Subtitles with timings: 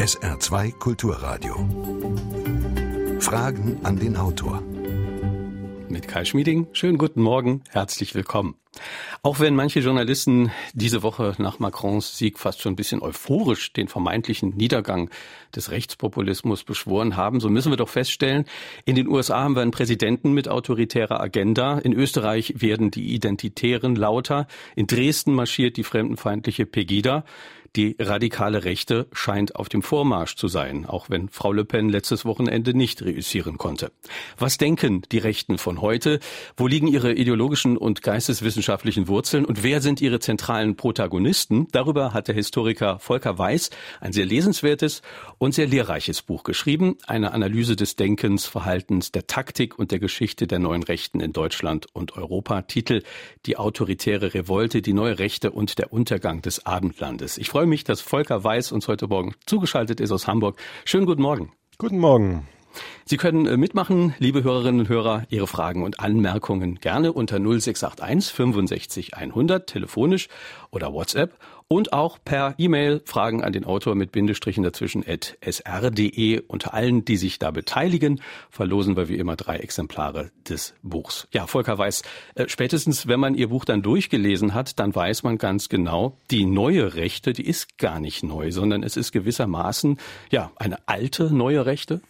[0.00, 1.56] SR2 Kulturradio.
[3.20, 4.62] Fragen an den Autor.
[5.90, 6.68] Mit Kai Schmieding.
[6.72, 7.62] Schönen guten Morgen.
[7.68, 8.54] Herzlich willkommen.
[9.22, 13.88] Auch wenn manche Journalisten diese Woche nach Macrons Sieg fast schon ein bisschen euphorisch den
[13.88, 15.10] vermeintlichen Niedergang
[15.54, 18.46] des Rechtspopulismus beschworen haben, so müssen wir doch feststellen,
[18.86, 23.96] in den USA haben wir einen Präsidenten mit autoritärer Agenda, in Österreich werden die Identitären
[23.96, 27.24] lauter, in Dresden marschiert die fremdenfeindliche Pegida,
[27.76, 32.24] die radikale Rechte scheint auf dem Vormarsch zu sein, auch wenn Frau Le Pen letztes
[32.24, 33.92] Wochenende nicht reüssieren konnte.
[34.38, 36.18] Was denken die Rechten von heute?
[36.56, 41.68] Wo liegen ihre ideologischen und geisteswissenschaftlichen Wurzeln und wer sind ihre zentralen Protagonisten?
[41.70, 45.02] Darüber hat der Historiker Volker Weiß ein sehr lesenswertes
[45.38, 50.48] und sehr lehrreiches Buch geschrieben, eine Analyse des Denkens, Verhaltens, der Taktik und der Geschichte
[50.48, 52.62] der neuen Rechten in Deutschland und Europa.
[52.62, 53.02] Titel
[53.46, 57.38] Die autoritäre Revolte, die neue Rechte und der Untergang des Abendlandes.
[57.38, 60.58] Ich freue mich, dass Volker Weiß uns heute Morgen zugeschaltet ist aus Hamburg.
[60.84, 61.52] Schönen guten Morgen.
[61.78, 62.46] Guten Morgen.
[63.04, 68.32] Sie können äh, mitmachen, liebe Hörerinnen und Hörer, Ihre Fragen und Anmerkungen gerne unter 0681
[68.32, 70.28] 65 100 telefonisch
[70.70, 71.36] oder WhatsApp
[71.72, 76.42] und auch per E-Mail Fragen an den Autor mit Bindestrichen dazwischen at sr.de.
[76.48, 81.28] Unter allen, die sich da beteiligen, verlosen wir wie immer drei Exemplare des Buchs.
[81.30, 82.02] Ja, Volker Weiß,
[82.34, 86.44] äh, spätestens wenn man Ihr Buch dann durchgelesen hat, dann weiß man ganz genau, die
[86.44, 89.98] neue Rechte, die ist gar nicht neu, sondern es ist gewissermaßen,
[90.32, 92.00] ja, eine alte neue Rechte.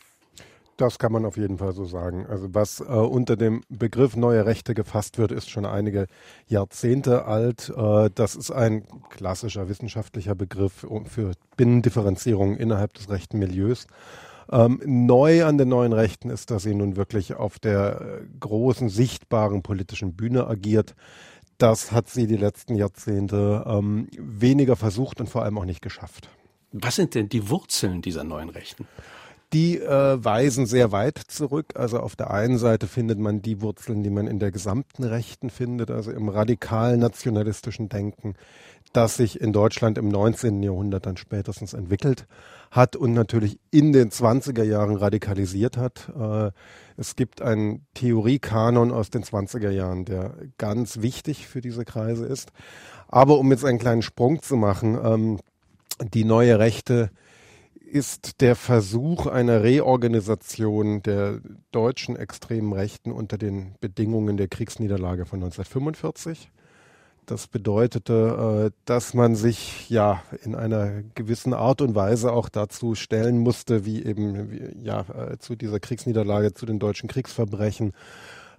[0.80, 2.24] Das kann man auf jeden Fall so sagen.
[2.26, 6.06] Also was äh, unter dem Begriff neue Rechte gefasst wird, ist schon einige
[6.46, 7.70] Jahrzehnte alt.
[7.76, 13.88] Äh, das ist ein klassischer wissenschaftlicher Begriff für Binnendifferenzierung innerhalb des rechten Milieus.
[14.50, 18.88] Ähm, neu an den neuen Rechten ist, dass sie nun wirklich auf der äh, großen,
[18.88, 20.94] sichtbaren politischen Bühne agiert.
[21.58, 26.30] Das hat sie die letzten Jahrzehnte ähm, weniger versucht und vor allem auch nicht geschafft.
[26.72, 28.86] Was sind denn die Wurzeln dieser neuen Rechten?
[29.52, 31.72] Die äh, weisen sehr weit zurück.
[31.74, 35.50] Also auf der einen Seite findet man die Wurzeln, die man in der gesamten Rechten
[35.50, 38.34] findet, also im radikalen nationalistischen Denken,
[38.92, 40.62] das sich in Deutschland im 19.
[40.62, 42.26] Jahrhundert dann spätestens entwickelt
[42.70, 46.12] hat und natürlich in den 20er Jahren radikalisiert hat.
[46.16, 46.52] Äh,
[46.96, 52.52] es gibt einen Theoriekanon aus den 20er Jahren, der ganz wichtig für diese Kreise ist.
[53.08, 55.40] Aber um jetzt einen kleinen Sprung zu machen, ähm,
[56.14, 57.10] die neue Rechte
[57.90, 61.40] ist der Versuch einer Reorganisation der
[61.72, 66.50] deutschen extremen Rechten unter den Bedingungen der Kriegsniederlage von 1945.
[67.26, 72.94] Das bedeutete, äh, dass man sich ja in einer gewissen Art und Weise auch dazu
[72.94, 77.92] stellen musste, wie eben ja äh, zu dieser Kriegsniederlage, zu den deutschen Kriegsverbrechen,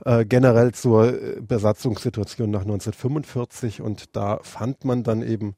[0.06, 3.81] äh, generell zur Besatzungssituation nach 1945.
[3.81, 5.56] Und da fand man dann eben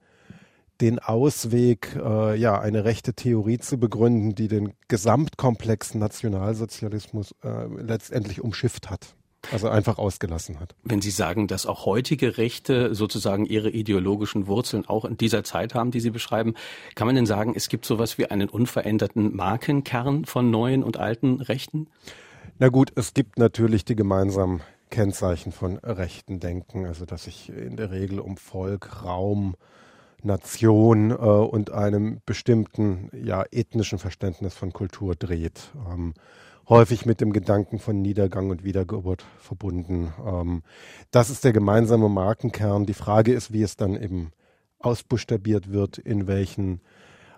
[0.82, 8.42] den Ausweg, äh, ja, eine rechte Theorie zu begründen, die den gesamtkomplexen Nationalsozialismus äh, letztendlich
[8.42, 9.16] umschifft hat.
[9.52, 10.74] Also einfach ausgelassen hat.
[10.84, 15.76] Wenn Sie sagen, dass auch heutige Rechte sozusagen ihre ideologischen Wurzeln auch in dieser Zeit
[15.76, 16.54] haben, die Sie beschreiben,
[16.96, 21.42] kann man denn sagen, es gibt sowas wie einen unveränderten Markenkern von neuen und alten
[21.42, 21.88] Rechten?
[22.58, 27.76] Na gut, es gibt natürlich die gemeinsamen Kennzeichen von rechten Denken, also dass sich in
[27.76, 29.56] der Regel um Volk, Raum,
[30.24, 35.72] Nation äh, und einem bestimmten ja, ethnischen Verständnis von Kultur dreht.
[35.92, 36.14] Ähm,
[36.70, 40.14] häufig mit dem Gedanken von Niedergang und Wiedergeburt verbunden.
[40.26, 40.64] Ähm,
[41.12, 42.86] das ist der gemeinsame Markenkern.
[42.86, 44.32] Die Frage ist, wie es dann eben
[44.80, 46.82] ausbuchstabiert wird, in welchen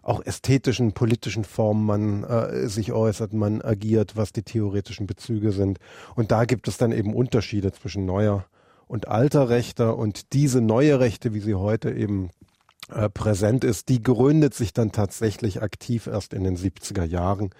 [0.01, 5.79] auch ästhetischen, politischen Formen man äh, sich äußert, man agiert, was die theoretischen Bezüge sind.
[6.15, 8.45] Und da gibt es dann eben Unterschiede zwischen neuer
[8.87, 12.29] und alter Rechter und diese neue Rechte, wie sie heute eben
[12.89, 17.51] äh, präsent ist, die gründet sich dann tatsächlich aktiv erst in den 70er Jahren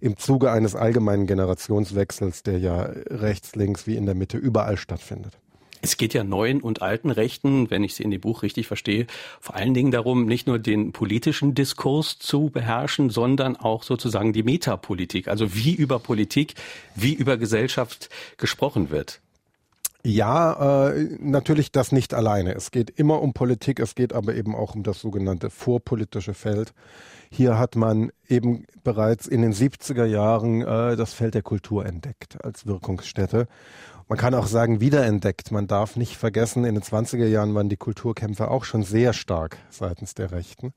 [0.00, 5.38] im Zuge eines allgemeinen Generationswechsels, der ja rechts, links wie in der Mitte überall stattfindet.
[5.82, 9.06] Es geht ja neuen und alten Rechten, wenn ich sie in dem Buch richtig verstehe,
[9.40, 14.42] vor allen Dingen darum, nicht nur den politischen Diskurs zu beherrschen, sondern auch sozusagen die
[14.42, 16.54] Metapolitik, also wie über Politik,
[16.94, 19.20] wie über Gesellschaft gesprochen wird.
[20.04, 22.54] Ja, äh, natürlich das nicht alleine.
[22.54, 26.72] Es geht immer um Politik, es geht aber eben auch um das sogenannte vorpolitische Feld.
[27.30, 32.42] Hier hat man eben bereits in den 70er Jahren äh, das Feld der Kultur entdeckt
[32.42, 33.46] als Wirkungsstätte.
[34.08, 35.52] Man kann auch sagen, wiederentdeckt.
[35.52, 39.58] Man darf nicht vergessen, in den 20er Jahren waren die Kulturkämpfe auch schon sehr stark
[39.68, 40.72] seitens der Rechten.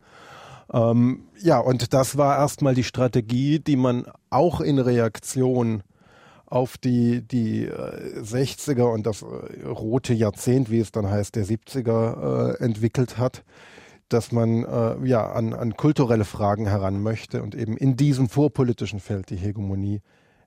[0.71, 5.81] Ähm, ja, und das war erstmal die Strategie, die man auch in Reaktion
[6.53, 12.59] auf die, die 60er und das äh, rote Jahrzehnt, wie es dann heißt, der 70er
[12.59, 13.43] äh, entwickelt hat.
[14.09, 18.99] dass man äh, ja an, an kulturelle Fragen heran möchte und eben in diesem vorpolitischen
[18.99, 20.01] Feld die Hegemonie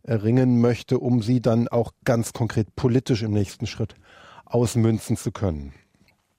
[0.04, 3.96] erringen möchte, um sie dann auch ganz konkret politisch im nächsten Schritt
[4.44, 5.72] ausmünzen zu können.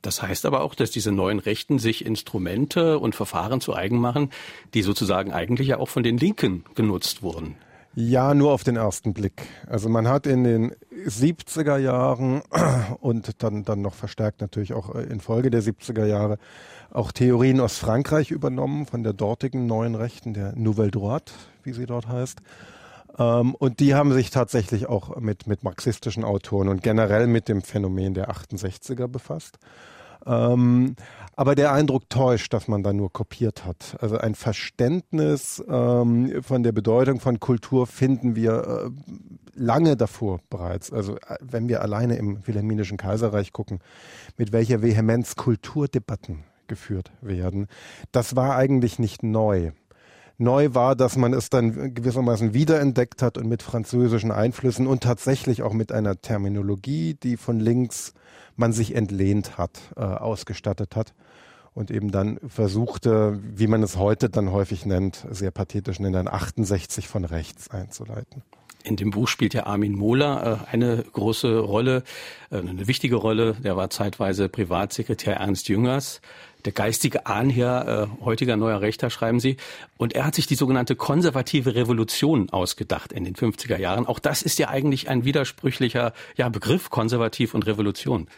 [0.01, 4.29] Das heißt aber auch, dass diese neuen Rechten sich Instrumente und Verfahren zu eigen machen,
[4.73, 7.57] die sozusagen eigentlich ja auch von den Linken genutzt wurden.
[7.99, 9.47] Ja, nur auf den ersten Blick.
[9.65, 10.75] Also man hat in den
[11.07, 12.43] 70er Jahren
[12.99, 16.37] und dann, dann noch verstärkt natürlich auch äh, in Folge der 70er Jahre
[16.91, 21.33] auch Theorien aus Frankreich übernommen von der dortigen neuen Rechten, der Nouvelle Droite,
[21.63, 22.37] wie sie dort heißt.
[23.17, 27.63] Ähm, und die haben sich tatsächlich auch mit, mit marxistischen Autoren und generell mit dem
[27.63, 29.57] Phänomen der 68er befasst.
[30.27, 30.95] Ähm,
[31.35, 33.95] aber der Eindruck täuscht, dass man da nur kopiert hat.
[34.01, 38.89] Also ein Verständnis ähm, von der Bedeutung von Kultur finden wir äh,
[39.53, 40.91] lange davor bereits.
[40.91, 43.79] Also äh, wenn wir alleine im Wilhelminischen Kaiserreich gucken,
[44.35, 47.67] mit welcher Vehemenz Kulturdebatten geführt werden,
[48.11, 49.71] das war eigentlich nicht neu.
[50.39, 55.63] Neu war, dass man es dann gewissermaßen wiederentdeckt hat und mit französischen Einflüssen und tatsächlich
[55.63, 58.13] auch mit einer Terminologie, die von links
[58.55, 61.13] man sich entlehnt hat, äh, ausgestattet hat
[61.73, 66.27] und eben dann versuchte, wie man es heute dann häufig nennt, sehr pathetisch in den
[66.27, 68.43] 68 von rechts einzuleiten.
[68.87, 72.03] In dem Buch spielt ja Armin Mohler äh, eine große Rolle,
[72.51, 73.57] äh, eine wichtige Rolle.
[73.61, 76.21] Der war zeitweise Privatsekretär Ernst Jüngers,
[76.63, 79.57] der geistige Ahnherr äh, heutiger neuer Rechter, schreiben Sie.
[79.97, 84.05] Und er hat sich die sogenannte konservative Revolution ausgedacht in den 50er Jahren.
[84.05, 88.29] Auch das ist ja eigentlich ein widersprüchlicher ja, Begriff, konservativ und Revolution.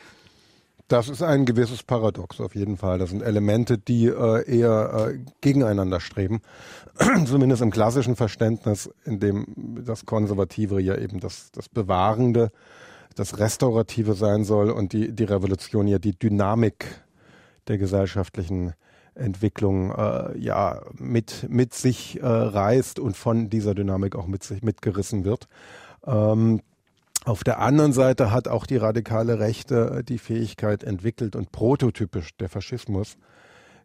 [0.90, 2.98] Das ist ein gewisses Paradox auf jeden Fall.
[2.98, 6.42] Das sind Elemente, die äh, eher äh, gegeneinander streben.
[7.26, 9.46] Zumindest im klassischen Verständnis, in dem
[9.86, 12.50] das Konservative ja eben das, das Bewahrende,
[13.14, 16.88] das Restaurative sein soll und die, die Revolution ja die Dynamik
[17.68, 18.74] der gesellschaftlichen
[19.14, 24.64] Entwicklung äh, ja mit, mit sich äh, reißt und von dieser Dynamik auch mit sich
[24.64, 25.48] mitgerissen wird.
[26.04, 26.62] Ähm,
[27.25, 32.36] auf der anderen Seite hat auch die radikale Rechte äh, die Fähigkeit entwickelt und prototypisch
[32.38, 33.18] der Faschismus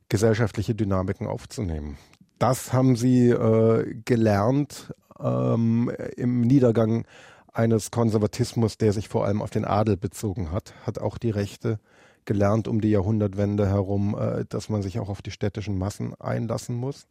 [0.08, 1.96] gesellschaftliche Dynamiken aufzunehmen.
[2.38, 7.06] Das haben sie äh, gelernt ähm, im Niedergang
[7.52, 11.78] eines Konservatismus, der sich vor allem auf den Adel bezogen hat, hat auch die Rechte
[12.24, 16.74] gelernt um die Jahrhundertwende herum, äh, dass man sich auch auf die städtischen Massen einlassen
[16.76, 17.06] muss.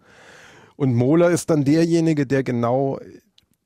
[0.76, 3.00] Und Mohler ist dann derjenige, der genau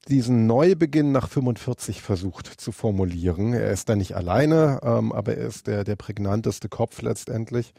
[0.07, 3.53] diesen Neubeginn nach 45 versucht zu formulieren.
[3.53, 7.73] Er ist da nicht alleine, ähm, aber er ist der, der prägnanteste Kopf letztendlich,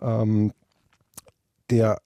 [0.00, 0.52] ähm,
[1.70, 1.98] der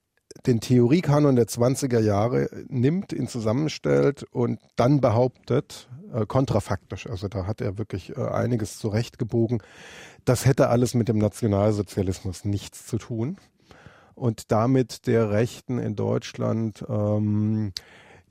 [0.47, 7.47] den Theoriekanon der 20er Jahre nimmt, ihn zusammenstellt und dann behauptet, äh, kontrafaktisch, also da
[7.47, 9.63] hat er wirklich äh, einiges zurechtgebogen,
[10.25, 13.37] das hätte alles mit dem Nationalsozialismus nichts zu tun
[14.15, 17.73] und damit der Rechten in Deutschland ähm,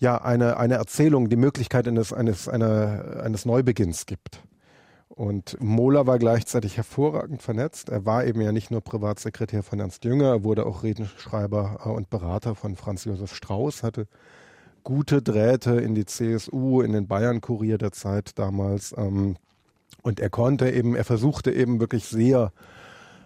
[0.02, 4.44] ja eine, eine Erzählung, die Möglichkeit eines, eines, einer, eines Neubeginns gibt.
[5.10, 7.90] Und Mohler war gleichzeitig hervorragend vernetzt.
[7.90, 12.10] Er war eben ja nicht nur Privatsekretär von Ernst Jünger, er wurde auch Redenschreiber und
[12.10, 14.08] Berater von Franz Josef Strauß, hatte
[14.84, 18.96] gute Drähte in die CSU, in den Bayern-Kurier der Zeit damals.
[18.98, 19.36] Ähm,
[20.02, 22.52] und er konnte eben, er versuchte eben wirklich sehr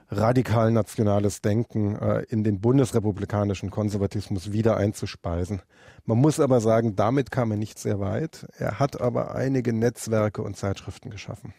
[0.10, 5.62] radikal nationales Denken äh, in den bundesrepublikanischen Konservatismus wieder einzuspeisen.
[6.06, 8.48] Man muss aber sagen, damit kam er nicht sehr weit.
[8.58, 11.54] Er hat aber einige Netzwerke und Zeitschriften geschaffen.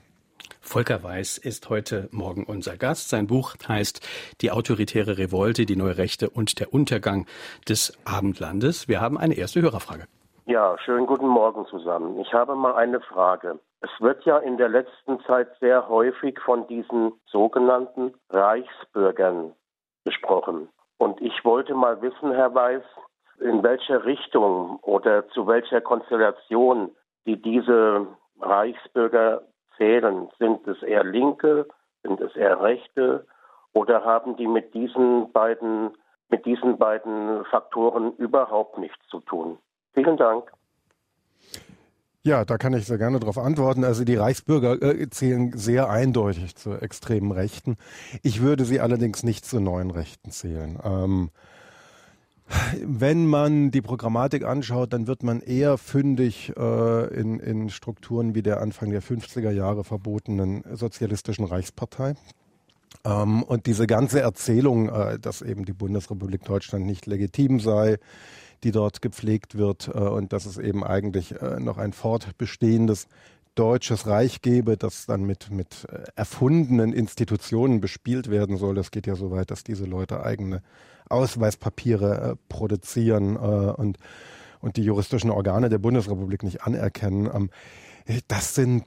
[0.60, 3.08] Volker Weiß ist heute Morgen unser Gast.
[3.08, 4.06] Sein Buch heißt
[4.40, 7.26] Die autoritäre Revolte, die neue Rechte und der Untergang
[7.68, 8.88] des Abendlandes.
[8.88, 10.06] Wir haben eine erste Hörerfrage.
[10.44, 12.18] Ja, schönen guten Morgen zusammen.
[12.20, 13.58] Ich habe mal eine Frage.
[13.80, 19.54] Es wird ja in der letzten Zeit sehr häufig von diesen sogenannten Reichsbürgern
[20.04, 20.68] gesprochen.
[20.98, 22.82] Und ich wollte mal wissen, Herr Weiß,
[23.38, 26.90] in welche Richtung oder zu welcher Konstellation
[27.26, 28.06] die diese
[28.40, 29.42] Reichsbürger
[29.76, 30.28] zählen.
[30.38, 31.66] Sind es eher Linke,
[32.02, 33.26] sind es eher Rechte
[33.72, 35.90] oder haben die mit diesen beiden,
[36.28, 39.58] mit diesen beiden Faktoren überhaupt nichts zu tun?
[39.92, 40.50] Vielen Dank.
[42.26, 43.84] Ja, da kann ich sehr gerne darauf antworten.
[43.84, 47.76] Also die Reichsbürger äh, zählen sehr eindeutig zur extremen Rechten.
[48.24, 50.76] Ich würde sie allerdings nicht zu neuen Rechten zählen.
[50.82, 51.30] Ähm,
[52.82, 58.42] wenn man die Programmatik anschaut, dann wird man eher fündig äh, in, in Strukturen wie
[58.42, 62.14] der Anfang der 50er Jahre verbotenen sozialistischen Reichspartei.
[63.04, 67.98] Ähm, und diese ganze Erzählung, äh, dass eben die Bundesrepublik Deutschland nicht legitim sei,
[68.64, 73.08] die dort gepflegt wird äh, und dass es eben eigentlich äh, noch ein fortbestehendes
[73.54, 78.74] deutsches Reich gebe, das dann mit, mit äh, erfundenen Institutionen bespielt werden soll.
[78.74, 80.62] Das geht ja so weit, dass diese Leute eigene
[81.08, 83.98] Ausweispapiere produzieren und,
[84.60, 87.48] und die juristischen Organe der Bundesrepublik nicht anerkennen.
[88.28, 88.84] Das sind,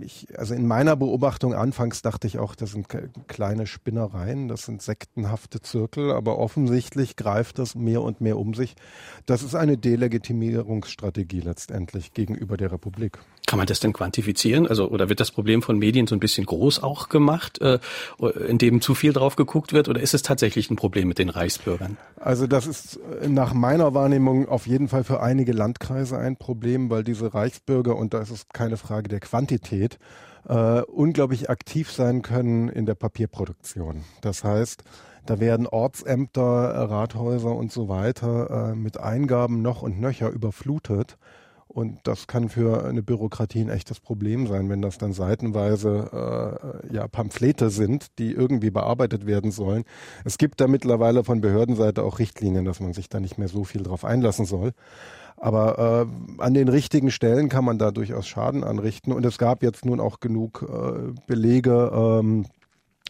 [0.00, 2.86] ich, also in meiner Beobachtung anfangs dachte ich auch, das sind
[3.26, 8.76] kleine Spinnereien, das sind sektenhafte Zirkel, aber offensichtlich greift das mehr und mehr um sich.
[9.26, 13.18] Das ist eine Delegitimierungsstrategie letztendlich gegenüber der Republik.
[13.48, 14.66] Kann man das denn quantifizieren?
[14.66, 17.78] Also, oder wird das Problem von Medien so ein bisschen groß auch gemacht, äh,
[18.46, 19.88] indem zu viel drauf geguckt wird?
[19.88, 21.96] Oder ist es tatsächlich ein Problem mit den Reichsbürgern?
[22.20, 27.04] Also, das ist nach meiner Wahrnehmung auf jeden Fall für einige Landkreise ein Problem, weil
[27.04, 29.98] diese Reichsbürger, und da ist keine Frage der Quantität,
[30.48, 34.04] äh, unglaublich aktiv sein können in der Papierproduktion.
[34.20, 34.84] Das heißt,
[35.26, 41.18] da werden Ortsämter, Rathäuser und so weiter äh, mit Eingaben noch und nöcher überflutet.
[41.68, 46.94] Und das kann für eine Bürokratie ein echtes Problem sein, wenn das dann seitenweise äh,
[46.94, 49.84] ja, Pamphlete sind, die irgendwie bearbeitet werden sollen.
[50.24, 53.64] Es gibt da mittlerweile von Behördenseite auch Richtlinien, dass man sich da nicht mehr so
[53.64, 54.72] viel drauf einlassen soll.
[55.40, 56.06] Aber
[56.38, 59.12] äh, an den richtigen Stellen kann man da durchaus Schaden anrichten.
[59.12, 62.46] Und es gab jetzt nun auch genug äh, Belege, ähm,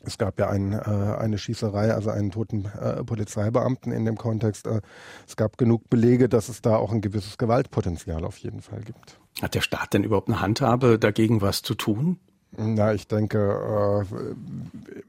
[0.04, 4.66] es gab ja ein, äh, eine Schießerei, also einen toten äh, Polizeibeamten in dem Kontext.
[4.66, 4.80] Äh,
[5.26, 9.18] es gab genug Belege, dass es da auch ein gewisses Gewaltpotenzial auf jeden Fall gibt.
[9.42, 12.18] Hat der Staat denn überhaupt eine Handhabe, dagegen was zu tun?
[12.56, 14.14] Na, ich denke, äh,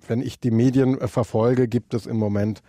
[0.07, 2.61] wenn ich die Medien äh, verfolge, gibt es im Moment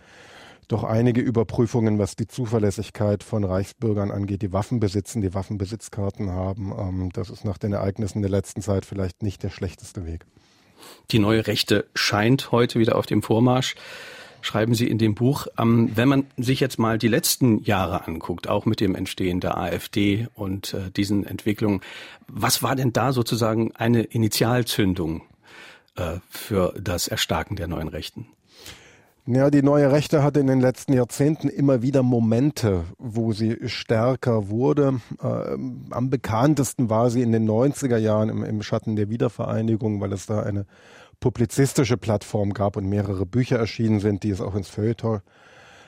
[0.71, 6.73] doch einige Überprüfungen, was die Zuverlässigkeit von Reichsbürgern angeht, die Waffen besitzen, die Waffenbesitzkarten haben.
[6.77, 10.25] Ähm, das ist nach den Ereignissen der letzten Zeit vielleicht nicht der schlechteste Weg.
[11.11, 13.75] Die neue Rechte scheint heute wieder auf dem Vormarsch
[14.41, 15.47] schreiben Sie in dem Buch.
[15.57, 19.57] Ähm, wenn man sich jetzt mal die letzten Jahre anguckt, auch mit dem Entstehen der
[19.57, 21.81] AfD und äh, diesen Entwicklungen,
[22.27, 25.21] was war denn da sozusagen eine Initialzündung
[25.95, 28.27] äh, für das Erstarken der neuen Rechten?
[29.27, 34.49] Ja, die neue Rechte hatte in den letzten Jahrzehnten immer wieder Momente, wo sie stärker
[34.49, 34.99] wurde.
[35.21, 35.57] Äh,
[35.91, 40.25] am bekanntesten war sie in den 90er Jahren im, im, Schatten der Wiedervereinigung, weil es
[40.25, 40.65] da eine
[41.19, 45.21] publizistische Plattform gab und mehrere Bücher erschienen sind, die es auch ins Feuilleton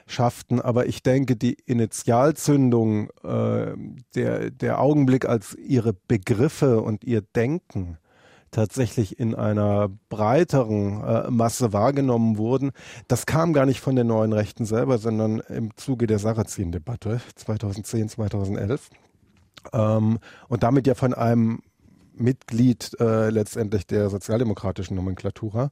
[0.06, 0.62] schafften.
[0.62, 3.74] Aber ich denke, die Initialzündung, äh,
[4.14, 7.98] der, der Augenblick, als ihre Begriffe und ihr Denken
[8.54, 12.72] tatsächlich in einer breiteren äh, Masse wahrgenommen wurden.
[13.08, 18.10] Das kam gar nicht von den neuen Rechten selber, sondern im Zuge der Sarrazin-Debatte 2010,
[18.10, 18.90] 2011.
[19.74, 21.62] Ähm, und damit ja von einem
[22.16, 25.72] Mitglied äh, letztendlich der sozialdemokratischen Nomenklatura,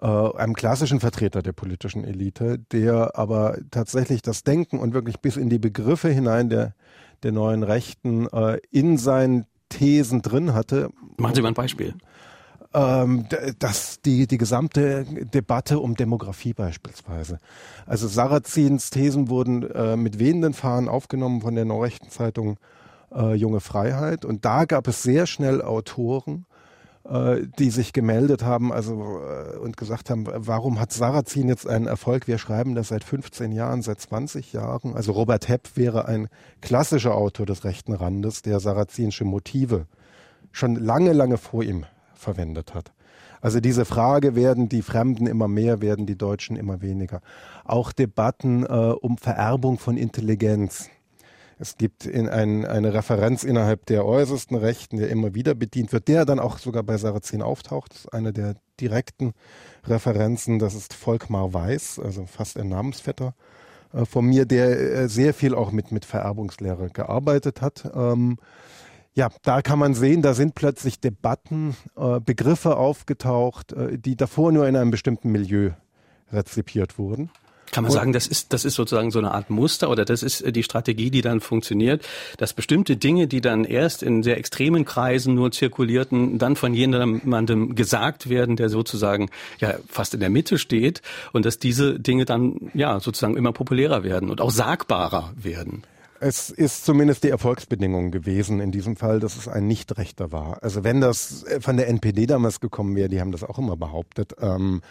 [0.00, 5.36] äh, einem klassischen Vertreter der politischen Elite, der aber tatsächlich das Denken und wirklich bis
[5.36, 6.74] in die Begriffe hinein der,
[7.22, 10.90] der neuen Rechten äh, in seinen Thesen drin hatte.
[11.16, 11.94] Machen Sie mal ein Beispiel.
[12.74, 13.26] Ähm,
[13.58, 17.38] das, die, die gesamte Debatte um Demografie beispielsweise.
[17.86, 22.58] Also Sarrazins Thesen wurden äh, mit wehenden Fahnen aufgenommen von der Nachrichtenzeitung
[23.14, 24.24] äh, Junge Freiheit.
[24.24, 26.44] Und da gab es sehr schnell Autoren,
[27.08, 31.86] äh, die sich gemeldet haben also äh, und gesagt haben, warum hat Sarrazin jetzt einen
[31.86, 32.28] Erfolg?
[32.28, 34.94] Wir schreiben das seit 15 Jahren, seit 20 Jahren.
[34.94, 36.28] Also Robert Hepp wäre ein
[36.60, 39.86] klassischer Autor des rechten Randes, der sarrazinische Motive
[40.52, 42.92] schon lange, lange vor ihm verwendet hat.
[43.40, 47.20] Also diese Frage, werden die Fremden immer mehr, werden die Deutschen immer weniger.
[47.64, 50.90] Auch Debatten äh, um Vererbung von Intelligenz.
[51.58, 56.06] Es gibt in ein, eine Referenz innerhalb der äußersten Rechten, der immer wieder bedient wird,
[56.06, 57.92] der dann auch sogar bei Sarrazin auftaucht.
[57.92, 59.32] Das ist eine der direkten
[59.84, 60.58] Referenzen.
[60.58, 63.34] Das ist Volkmar Weiß, also fast ein Namensvetter
[63.92, 67.90] äh, von mir, der äh, sehr viel auch mit, mit Vererbungslehre gearbeitet hat.
[67.92, 68.38] Ähm,
[69.14, 74.52] ja, da kann man sehen, da sind plötzlich Debatten, äh, Begriffe aufgetaucht, äh, die davor
[74.52, 75.70] nur in einem bestimmten Milieu
[76.30, 77.30] rezipiert wurden.
[77.78, 80.40] Kann man sagen, das ist, das ist sozusagen so eine Art Muster oder das ist
[80.40, 82.04] äh, die Strategie, die dann funktioniert,
[82.36, 87.76] dass bestimmte Dinge, die dann erst in sehr extremen Kreisen nur zirkulierten, dann von jemandem
[87.76, 89.30] gesagt werden, der sozusagen
[89.60, 94.02] ja fast in der Mitte steht und dass diese Dinge dann ja sozusagen immer populärer
[94.02, 95.84] werden und auch sagbarer werden.
[96.20, 100.62] Es ist zumindest die Erfolgsbedingung gewesen in diesem Fall, dass es ein Nichtrechter war.
[100.62, 104.34] Also wenn das von der NPD damals gekommen wäre, die haben das auch immer behauptet,
[104.40, 104.82] ähm,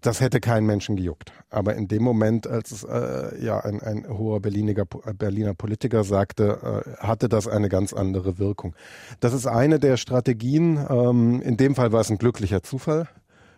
[0.00, 1.32] das hätte keinen Menschen gejuckt.
[1.50, 6.84] Aber in dem Moment, als es äh, ja ein, ein hoher Berliner, Berliner Politiker sagte,
[6.98, 8.74] äh, hatte das eine ganz andere Wirkung.
[9.20, 10.84] Das ist eine der Strategien.
[10.88, 13.08] Ähm, in dem Fall war es ein glücklicher Zufall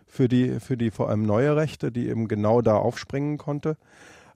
[0.05, 3.77] für die, für die vor allem neue Rechte, die eben genau da aufspringen konnte.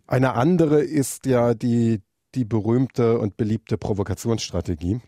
[0.08, 2.02] Eine andere ist ja die,
[2.36, 5.02] die berühmte und beliebte Provokationsstrategie.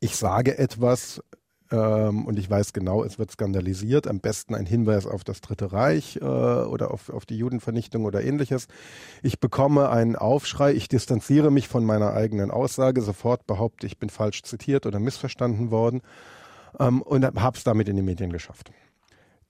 [0.00, 1.22] Ich sage etwas,
[1.70, 5.72] ähm, und ich weiß genau, es wird skandalisiert, am besten ein Hinweis auf das Dritte
[5.72, 8.68] Reich äh, oder auf, auf die Judenvernichtung oder ähnliches.
[9.22, 14.10] Ich bekomme einen Aufschrei, ich distanziere mich von meiner eigenen Aussage, sofort behaupte, ich bin
[14.10, 16.02] falsch zitiert oder missverstanden worden
[16.78, 18.70] ähm, und habe es damit in die Medien geschafft.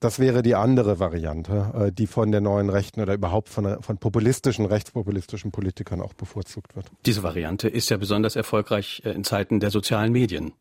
[0.01, 3.97] Das wäre die andere Variante, äh, die von der neuen Rechten oder überhaupt von, von
[3.97, 6.85] populistischen, rechtspopulistischen Politikern auch bevorzugt wird.
[7.05, 10.53] Diese Variante ist ja besonders erfolgreich äh, in Zeiten der sozialen Medien,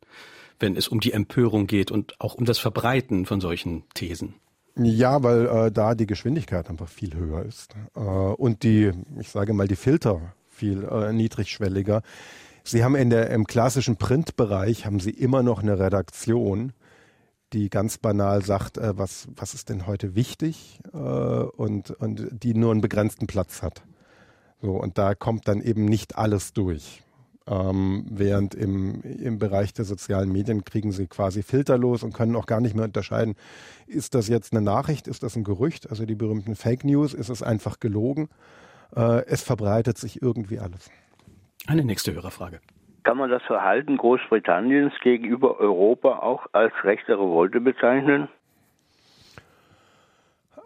[0.61, 4.35] wenn es um die Empörung geht und auch um das Verbreiten von solchen Thesen.
[4.77, 9.53] Ja, weil äh, da die Geschwindigkeit einfach viel höher ist äh, und die, ich sage
[9.53, 12.03] mal, die Filter viel äh, niedrigschwelliger.
[12.63, 16.73] Sie haben in der im klassischen Printbereich haben Sie immer noch eine Redaktion,
[17.53, 22.55] die ganz banal sagt, äh, was, was ist denn heute wichtig äh, und, und die
[22.55, 23.83] nur einen begrenzten Platz hat.
[24.61, 27.03] So, und da kommt dann eben nicht alles durch.
[27.49, 32.47] Ähm, während im, im Bereich der sozialen Medien kriegen sie quasi filterlos und können auch
[32.47, 33.37] gar nicht mehr unterscheiden,
[33.87, 37.31] ist das jetzt eine Nachricht, ist das ein Gerücht, also die berühmten Fake News, ist
[37.31, 38.29] es einfach gelogen.
[38.95, 40.91] Äh, es verbreitet sich irgendwie alles.
[41.67, 42.61] Eine nächste Hörerfrage.
[43.05, 48.29] Kann man das Verhalten Großbritanniens gegenüber Europa auch als rechte Revolte bezeichnen?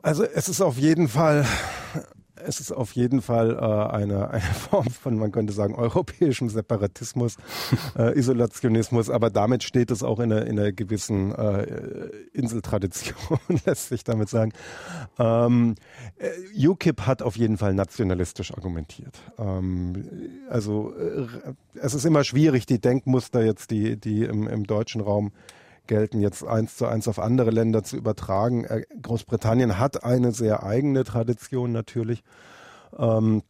[0.03, 1.45] Also es ist auf jeden Fall
[2.47, 7.37] es ist auf jeden Fall äh, eine, eine Form von, man könnte sagen, europäischem Separatismus,
[7.99, 11.63] äh, Isolationismus, aber damit steht es auch in einer, in einer gewissen äh,
[12.33, 14.53] Inseltradition, lässt sich damit sagen.
[15.19, 15.75] Ähm,
[16.19, 19.19] äh, UKIP hat auf jeden Fall nationalistisch argumentiert.
[19.39, 20.05] Ähm,
[20.49, 21.27] also äh,
[21.75, 25.33] es ist immer schwierig, die Denkmuster jetzt, die, die im, im deutschen Raum
[25.87, 28.65] gelten, jetzt eins zu eins auf andere Länder zu übertragen.
[28.65, 32.23] Äh, Großbritannien hat eine sehr eigene Tradition natürlich.
[32.99, 33.43] Ähm,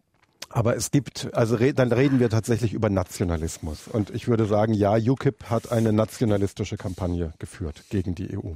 [0.48, 3.88] aber es gibt, also re dann reden wir tatsächlich über Nationalismus.
[3.88, 8.52] Und ich würde sagen, ja, UKIP hat eine nationalistische Kampagne geführt gegen die EU.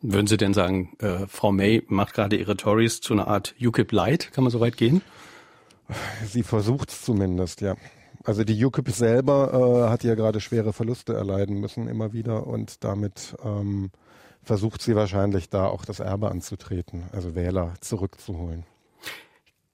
[0.00, 3.90] Würden Sie denn sagen, äh, Frau May macht gerade ihre Tories zu einer Art UKIP
[3.90, 4.32] Light?
[4.32, 5.02] Kann man so weit gehen?
[6.24, 7.74] Sie versucht es zumindest, ja.
[8.28, 12.84] Also die UKIP selber äh, hat ja gerade schwere Verluste erleiden müssen immer wieder und
[12.84, 13.90] damit ähm,
[14.42, 18.66] versucht sie wahrscheinlich da auch das Erbe anzutreten, also Wähler zurückzuholen.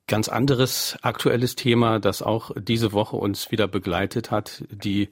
[0.06, 5.08] Ganz anderes aktuelles Thema, das auch diese Woche uns wieder begleitet hat, die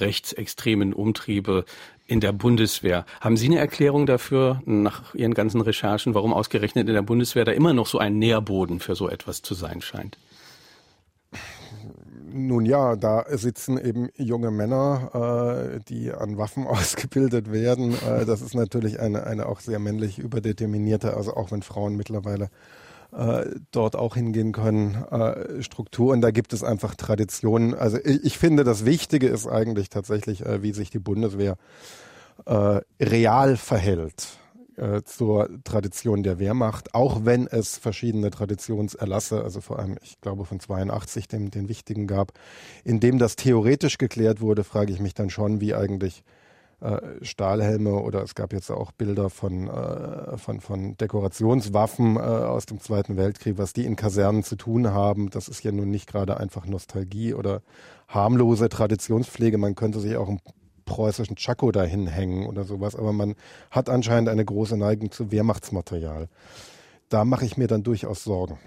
[0.00, 1.66] rechtsextremen Umtriebe
[2.08, 3.06] in der Bundeswehr.
[3.20, 7.52] Haben Sie eine Erklärung dafür, nach Ihren ganzen Recherchen, warum ausgerechnet in der Bundeswehr da
[7.52, 10.18] immer noch so ein Nährboden für so etwas zu sein scheint?
[12.32, 17.94] Nun ja, da sitzen eben junge Männer, äh, die an Waffen ausgebildet werden.
[17.94, 22.50] Äh, das ist natürlich eine, eine auch sehr männlich überdeterminierte, also auch wenn Frauen mittlerweile
[23.12, 26.12] äh, dort auch hingehen können, äh, Struktur.
[26.12, 27.74] Und da gibt es einfach Traditionen.
[27.74, 31.56] Also ich, ich finde, das Wichtige ist eigentlich tatsächlich, äh, wie sich die Bundeswehr
[32.46, 34.39] äh, real verhält
[34.80, 40.46] äh, zur Tradition der Wehrmacht, auch wenn es verschiedene Traditionserlasse, also vor allem, ich glaube,
[40.46, 42.32] von 82 den, den wichtigen gab,
[42.82, 46.24] in dem das theoretisch geklärt wurde, frage ich mich dann schon, wie eigentlich
[46.80, 52.80] äh, Stahlhelme oder es gab jetzt auch Bilder von, äh, von, von Dekorationswaffen aus dem
[52.80, 55.28] Zweiten Weltkrieg, was die in Kasernen zu tun haben.
[55.28, 57.60] Das ist ja nun nicht gerade einfach Nostalgie oder
[58.08, 59.58] harmlose Traditionspflege.
[59.58, 60.40] Man könnte sich auch ein
[60.90, 63.36] preußischen Chaco dahin hängen oder sowas, aber man
[63.70, 66.28] hat anscheinend eine große Neigung zu Wehrmachtsmaterial.
[67.08, 68.58] Da mache ich mir dann durchaus Sorgen.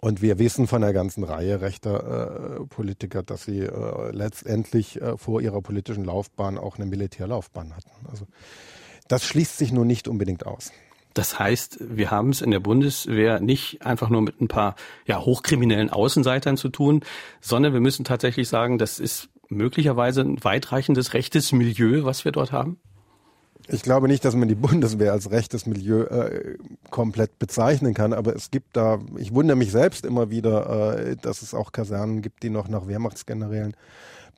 [0.00, 5.16] Und wir wissen von einer ganzen Reihe rechter äh, Politiker, dass sie äh, letztendlich äh,
[5.16, 7.90] vor ihrer politischen Laufbahn auch eine Militärlaufbahn hatten.
[8.10, 8.26] Also
[9.08, 10.72] das schließt sich nur nicht unbedingt aus.
[11.14, 14.76] Das heißt, wir haben es in der Bundeswehr nicht einfach nur mit ein paar
[15.06, 17.02] ja, hochkriminellen Außenseitern zu tun,
[17.40, 22.52] sondern wir müssen tatsächlich sagen, das ist möglicherweise ein weitreichendes rechtes Milieu, was wir dort
[22.52, 22.78] haben?
[23.68, 26.56] Ich glaube nicht, dass man die Bundeswehr als rechtes Milieu äh,
[26.90, 31.42] komplett bezeichnen kann, aber es gibt da, ich wundere mich selbst immer wieder, äh, dass
[31.42, 33.74] es auch Kasernen gibt, die noch nach Wehrmachtsgenerälen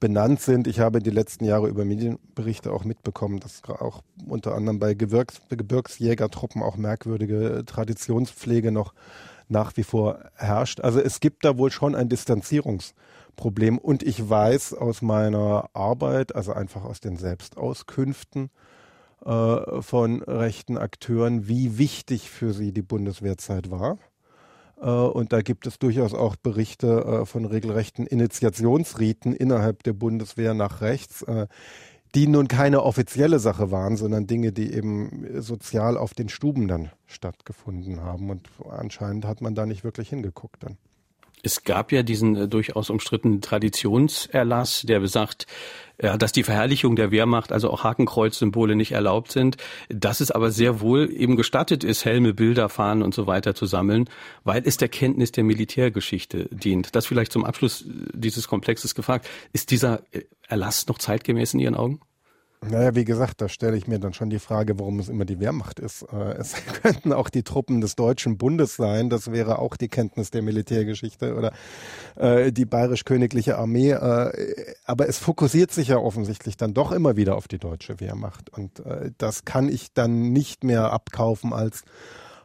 [0.00, 0.66] benannt sind.
[0.66, 5.40] Ich habe die letzten Jahre über Medienberichte auch mitbekommen, dass auch unter anderem bei Gebirgs
[5.48, 8.94] Gebirgsjägertruppen auch merkwürdige Traditionspflege noch
[9.52, 10.80] nach wie vor herrscht.
[10.80, 12.94] Also es gibt da wohl schon ein Distanzierungs-
[13.36, 13.78] Problem.
[13.78, 18.50] Und ich weiß aus meiner Arbeit, also einfach aus den Selbstauskünften
[19.24, 23.98] äh, von rechten Akteuren, wie wichtig für sie die Bundeswehrzeit war.
[24.80, 30.54] Äh, und da gibt es durchaus auch Berichte äh, von regelrechten Initiationsriten innerhalb der Bundeswehr
[30.54, 31.46] nach rechts, äh,
[32.14, 36.90] die nun keine offizielle Sache waren, sondern Dinge, die eben sozial auf den Stuben dann
[37.06, 38.30] stattgefunden haben.
[38.30, 40.76] Und anscheinend hat man da nicht wirklich hingeguckt dann.
[41.42, 45.46] Es gab ja diesen äh, durchaus umstrittenen Traditionserlass, der besagt,
[46.00, 49.56] ja, dass die Verherrlichung der Wehrmacht, also auch Hakenkreuzsymbole nicht erlaubt sind,
[49.88, 53.66] dass es aber sehr wohl eben gestattet ist, Helme, Bilder, Fahnen und so weiter zu
[53.66, 54.08] sammeln,
[54.44, 56.94] weil es der Kenntnis der Militärgeschichte dient.
[56.94, 59.28] Das vielleicht zum Abschluss dieses Komplexes gefragt.
[59.52, 60.02] Ist dieser
[60.48, 62.00] Erlass noch zeitgemäß in Ihren Augen?
[62.64, 65.40] Naja, wie gesagt, da stelle ich mir dann schon die Frage, warum es immer die
[65.40, 66.02] Wehrmacht ist.
[66.12, 70.30] Äh, es könnten auch die Truppen des Deutschen Bundes sein, das wäre auch die Kenntnis
[70.30, 71.52] der Militärgeschichte oder
[72.14, 73.90] äh, die bayerisch-königliche Armee.
[73.90, 78.50] Äh, aber es fokussiert sich ja offensichtlich dann doch immer wieder auf die deutsche Wehrmacht.
[78.50, 78.82] Und
[79.18, 81.82] das kann ich dann nicht mehr abkaufen als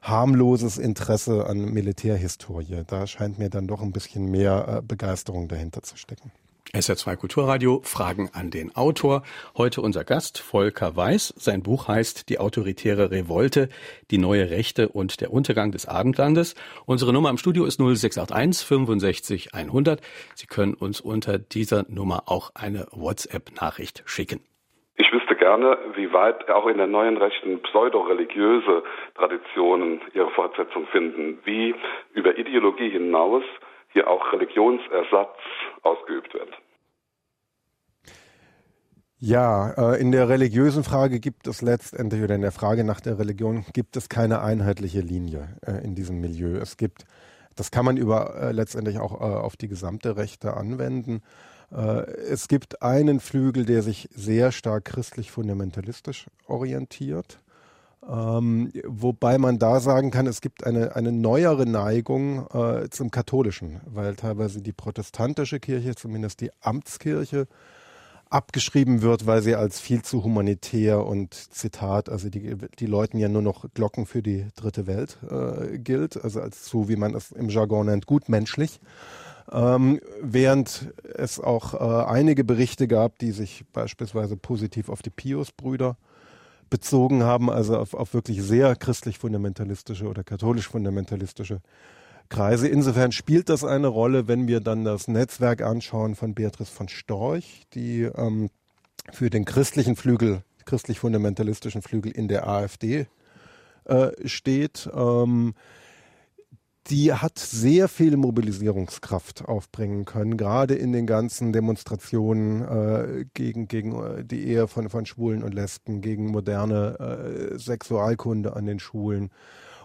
[0.02, 2.84] harmloses Interesse an Militärhistorie.
[2.88, 6.32] Da scheint mir dann doch ein bisschen mehr Begeisterung dahinter zu stecken.
[6.74, 9.24] SR2 Kulturradio Fragen an den Autor.
[9.56, 11.34] Heute unser Gast Volker Weiß.
[11.38, 13.70] Sein Buch heißt Die autoritäre Revolte,
[14.12, 16.56] die neue Rechte und der Untergang des Abendlandes.
[16.86, 20.02] Unsere Nummer im Studio ist 0681 65 100.
[20.36, 24.42] Sie können uns unter dieser Nummer auch eine WhatsApp-Nachricht schicken.
[24.96, 28.84] Ich wüsste gerne, wie weit auch in der neuen Rechten pseudoreligiöse
[29.16, 31.76] Traditionen ihre Fortsetzung finden, wie
[32.14, 33.44] über Ideologie hinaus
[33.94, 35.38] hier auch Religionsersatz
[35.84, 36.50] ausgeübt wird.
[39.20, 43.18] Ja, äh, in der religiösen Frage gibt es letztendlich oder in der Frage nach der
[43.18, 46.58] Religion gibt es keine einheitliche Linie äh, in diesem Milieu.
[46.58, 47.06] Es gibt,
[47.56, 51.22] das kann man über äh, letztendlich auch auf die gesamte Rechte anwenden.
[51.70, 57.40] Es gibt einen Flügel, der sich sehr stark christlich fundamentalistisch orientiert.
[58.10, 63.82] Ähm, wobei man da sagen kann, es gibt eine, eine neuere Neigung äh, zum Katholischen,
[63.86, 67.48] weil teilweise die protestantische Kirche, zumindest die Amtskirche,
[68.30, 73.30] abgeschrieben wird, weil sie als viel zu humanitär und Zitat, also die, die läuten ja
[73.30, 77.32] nur noch Glocken für die dritte Welt äh, gilt, also als zu, wie man es
[77.32, 78.80] im Jargon nennt, gutmenschlich.
[79.50, 85.96] Ähm, während es auch äh, einige Berichte gab, die sich beispielsweise positiv auf die Pius-Brüder
[86.70, 91.60] bezogen haben, also auf, auf wirklich sehr christlich-fundamentalistische oder katholisch-fundamentalistische
[92.30, 92.68] Kreise.
[92.68, 97.64] Insofern spielt das eine Rolle, wenn wir dann das Netzwerk anschauen von Beatrice von Storch,
[97.74, 98.50] die ähm,
[99.12, 103.08] für den christlichen Flügel, christlich-fundamentalistischen Flügel in der AfD
[103.86, 104.90] äh, steht.
[104.94, 105.54] Ähm,
[106.90, 113.94] die hat sehr viel Mobilisierungskraft aufbringen können, gerade in den ganzen Demonstrationen äh, gegen, gegen
[114.02, 119.32] äh, die Ehe von, von Schwulen und Lesben, gegen moderne äh, Sexualkunde an den Schulen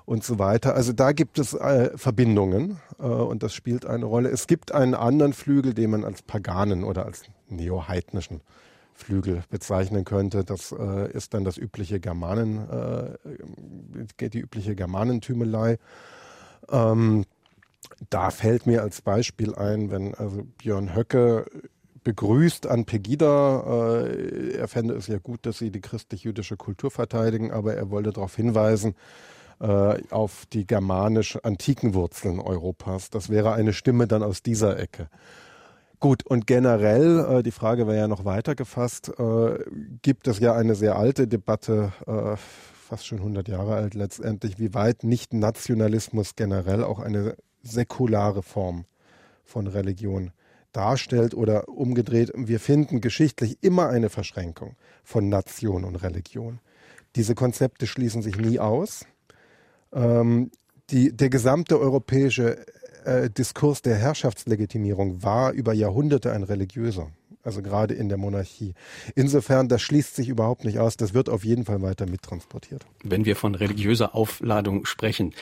[0.04, 0.74] und so weiter.
[0.74, 4.28] Also da gibt es äh, Verbindungen äh, und das spielt eine Rolle.
[4.30, 8.40] Es gibt einen anderen Flügel, den man als paganen oder als neoheidnischen
[8.94, 10.44] Flügel bezeichnen könnte.
[10.44, 15.78] Das äh, ist dann das übliche Germanen, äh, die übliche Germanentümelei.
[16.72, 17.24] Ähm,
[18.10, 21.46] da fällt mir als Beispiel ein, wenn also Björn Höcke
[22.04, 27.52] begrüßt an Pegida, äh, er fände es ja gut, dass sie die christlich-jüdische Kultur verteidigen,
[27.52, 28.94] aber er wollte darauf hinweisen,
[29.60, 33.10] äh, auf die germanisch antiken Wurzeln Europas.
[33.10, 35.08] Das wäre eine Stimme dann aus dieser Ecke.
[36.00, 39.58] Gut, und generell, äh, die Frage wäre ja noch weiter gefasst, äh,
[40.02, 41.92] gibt es ja eine sehr alte Debatte,
[42.92, 48.84] fast schon 100 Jahre alt letztendlich, wie weit nicht Nationalismus generell auch eine säkulare Form
[49.46, 50.30] von Religion
[50.72, 52.32] darstellt oder umgedreht.
[52.36, 56.60] Wir finden geschichtlich immer eine Verschränkung von Nation und Religion.
[57.16, 59.06] Diese Konzepte schließen sich nie aus.
[59.94, 60.50] Ähm,
[60.90, 62.58] die, der gesamte europäische
[63.06, 67.10] äh, Diskurs der Herrschaftslegitimierung war über Jahrhunderte ein religiöser
[67.42, 68.74] also gerade in der Monarchie.
[69.14, 70.96] Insofern, das schließt sich überhaupt nicht aus.
[70.96, 72.86] Das wird auf jeden Fall weiter mittransportiert.
[73.02, 75.34] Wenn wir von religiöser Aufladung sprechen,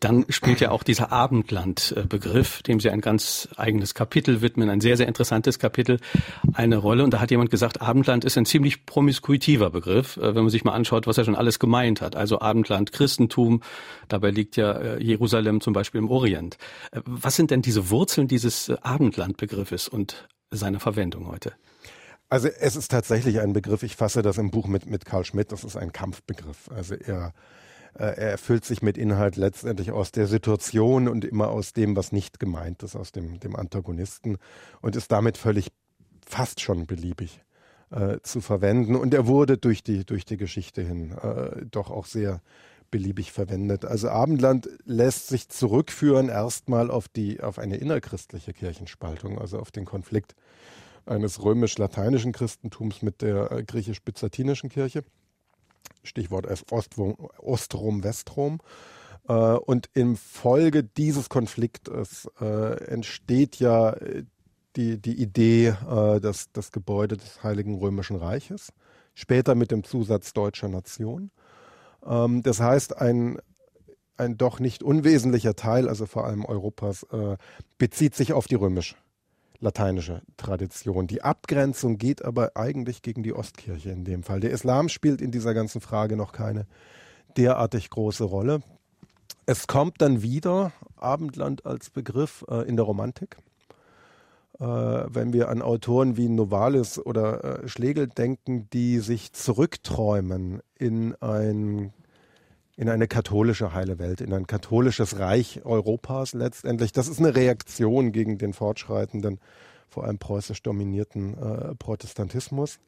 [0.00, 4.96] dann spielt ja auch dieser Abendland-Begriff, dem Sie ein ganz eigenes Kapitel widmen, ein sehr,
[4.96, 6.00] sehr interessantes Kapitel,
[6.52, 7.02] eine Rolle.
[7.02, 10.64] Und da hat jemand gesagt, Abendland ist ein ziemlich promiskuitiver Begriff, äh, wenn man sich
[10.64, 12.14] mal anschaut, was er schon alles gemeint hat.
[12.14, 13.62] Also Abendland, Christentum,
[14.08, 16.58] dabei liegt ja äh, Jerusalem zum Beispiel im Orient.
[16.92, 21.52] Äh, was sind denn diese Wurzeln dieses Abendland-Begriffes und seiner Verwendung heute?
[22.28, 25.52] Also es ist tatsächlich ein Begriff, ich fasse das im Buch mit, mit Karl Schmidt,
[25.52, 26.68] das ist ein Kampfbegriff.
[26.74, 27.32] Also er,
[27.94, 32.10] äh, er erfüllt sich mit Inhalt letztendlich aus der Situation und immer aus dem, was
[32.10, 34.38] nicht gemeint ist, aus dem, dem Antagonisten
[34.80, 35.68] und ist damit völlig
[36.26, 37.44] fast schon beliebig
[37.90, 38.96] äh, zu verwenden.
[38.96, 42.42] Und er wurde durch die, durch die Geschichte hin äh, doch auch sehr
[42.90, 43.84] beliebig verwendet.
[43.84, 49.84] Also Abendland lässt sich zurückführen erstmal auf die, auf eine innerchristliche Kirchenspaltung, also auf den
[49.84, 50.34] Konflikt
[51.06, 55.04] eines römisch-lateinischen Christentums mit der äh, griechisch-byzantinischen Kirche.
[56.02, 58.60] Stichwort Ostrom, Westrom.
[59.28, 63.96] Äh, und im Folge dieses Konfliktes äh, entsteht ja
[64.74, 65.74] die, die Idee,
[66.20, 68.74] dass das Gebäude des Heiligen Römischen Reiches,
[69.14, 71.30] später mit dem Zusatz deutscher Nation.
[72.06, 73.38] Ähm, das heißt, ein,
[74.16, 77.36] ein doch nicht unwesentlicher Teil, also vor allem Europas, äh,
[77.78, 78.96] bezieht sich auf die römisch
[79.58, 81.06] lateinische Tradition.
[81.06, 84.40] Die Abgrenzung geht aber eigentlich gegen die Ostkirche in dem Fall.
[84.40, 86.66] Der Islam spielt in dieser ganzen Frage noch keine
[87.36, 88.62] derartig große Rolle.
[89.46, 93.36] Es kommt dann wieder Abendland als Begriff äh, in der Romantik.
[94.58, 101.14] Äh, wenn wir an Autoren wie Novalis oder äh, Schlegel denken, die sich zurückträumen in
[101.20, 101.92] ein
[102.78, 106.92] in eine katholische heile Welt, in ein katholisches Reich Europas letztendlich.
[106.92, 109.40] Das ist eine Reaktion gegen den fortschreitenden,
[109.88, 112.78] vor allem preußisch dominierten äh, Protestantismus.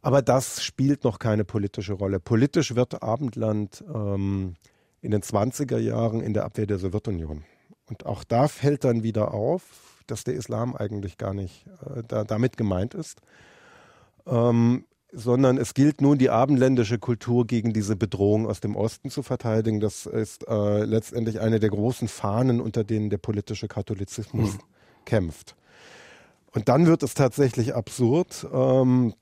[0.00, 2.20] Aber das spielt noch keine politische Rolle.
[2.20, 4.54] Politisch wird Abendland ähm,
[5.02, 7.44] in den 20er Jahren in der Abwehr der Sowjetunion.
[7.86, 12.24] Und auch da fällt dann wieder auf, dass der Islam eigentlich gar nicht äh, da,
[12.24, 13.20] damit gemeint ist.
[14.26, 19.22] Ähm, sondern es gilt nun, die abendländische Kultur gegen diese Bedrohung aus dem Osten zu
[19.22, 19.80] verteidigen.
[19.80, 24.60] Das ist äh, letztendlich eine der großen Fahnen, unter denen der politische Katholizismus mhm.
[25.06, 25.56] kämpft.
[26.52, 28.46] Und dann wird es tatsächlich absurd.
[28.52, 29.14] Ähm,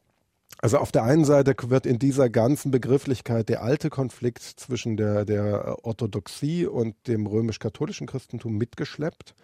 [0.59, 5.25] also auf der einen Seite wird in dieser ganzen Begrifflichkeit der alte Konflikt zwischen der,
[5.25, 9.35] der Orthodoxie und dem römisch-katholischen Christentum mitgeschleppt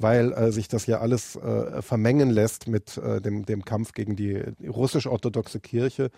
[0.00, 4.16] weil äh, sich das ja alles äh, vermengen lässt mit äh, dem, dem Kampf gegen
[4.16, 6.10] die russisch-orthodoxe Kirche,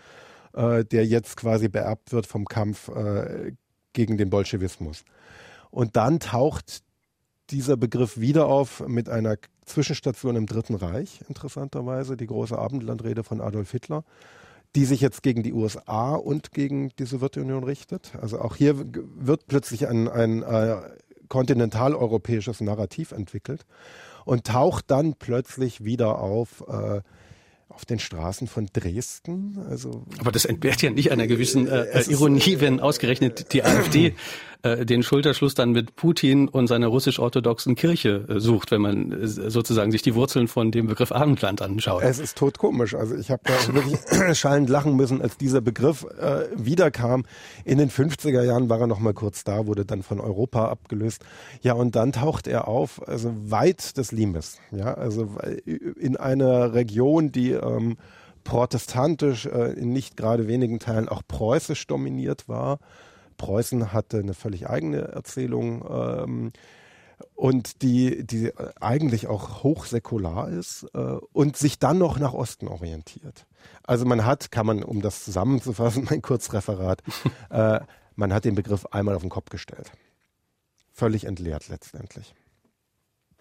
[0.54, 3.52] äh, der jetzt quasi beerbt wird vom Kampf äh,
[3.92, 5.04] gegen den Bolschewismus.
[5.70, 6.82] Und dann taucht
[7.50, 13.40] dieser Begriff wieder auf mit einer Zwischenstation im Dritten Reich, interessanterweise, die große Abendlandrede von
[13.40, 14.04] Adolf Hitler,
[14.74, 18.12] die sich jetzt gegen die USA und gegen die Sowjetunion richtet.
[18.20, 20.76] Also auch hier wird plötzlich ein, ein äh,
[21.32, 23.64] kontinentaleuropäisches Narrativ entwickelt
[24.26, 27.00] und taucht dann plötzlich wieder auf äh,
[27.70, 29.64] auf den Straßen von Dresden.
[29.66, 34.14] Also Aber das entbehrt ja nicht einer gewissen äh, Ironie, wenn ausgerechnet die AfD
[34.62, 39.26] äh, den Schulterschluss dann mit Putin und seiner russisch-orthodoxen Kirche äh, sucht, wenn man äh,
[39.26, 42.02] sozusagen sich die Wurzeln von dem Begriff Abendland anschaut.
[42.02, 42.94] Es ist totkomisch.
[42.94, 43.98] Also ich habe da wirklich
[44.38, 47.24] schallend lachen müssen, als dieser Begriff äh, wiederkam.
[47.64, 51.24] In den 50er Jahren war er noch mal kurz da, wurde dann von Europa abgelöst.
[51.62, 54.58] Ja, und dann taucht er auf, also weit des Limes.
[54.70, 57.96] Ja, also in einer Region, die ähm,
[58.44, 62.78] protestantisch, äh, in nicht gerade wenigen Teilen auch preußisch dominiert war.
[63.32, 66.52] Preußen hatte eine völlig eigene Erzählung ähm,
[67.34, 73.46] und die, die eigentlich auch hochsäkular ist äh, und sich dann noch nach Osten orientiert.
[73.84, 77.02] Also man hat, kann man, um das zusammenzufassen, mein Kurzreferat,
[77.50, 77.80] äh,
[78.16, 79.90] man hat den Begriff einmal auf den Kopf gestellt.
[80.92, 82.34] Völlig entleert letztendlich.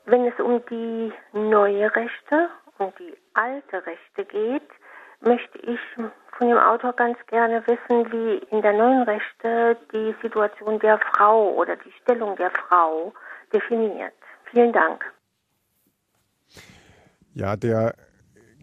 [0.06, 2.49] Wenn es um die neue Rechte
[2.80, 4.67] und die alte Rechte geht,
[5.22, 5.80] möchte ich
[6.38, 11.54] von dem Autor ganz gerne wissen, wie in der neuen Rechte die Situation der Frau
[11.54, 13.14] oder die Stellung der Frau
[13.54, 14.14] definiert.
[14.52, 15.04] Vielen Dank.
[17.34, 17.96] Ja, der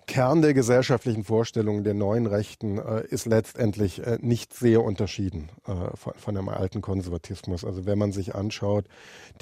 [0.09, 5.97] Kern der gesellschaftlichen Vorstellungen der neuen Rechten äh, ist letztendlich äh, nicht sehr unterschieden äh,
[5.97, 7.64] von, von, dem alten Konservatismus.
[7.64, 8.87] Also wenn man sich anschaut,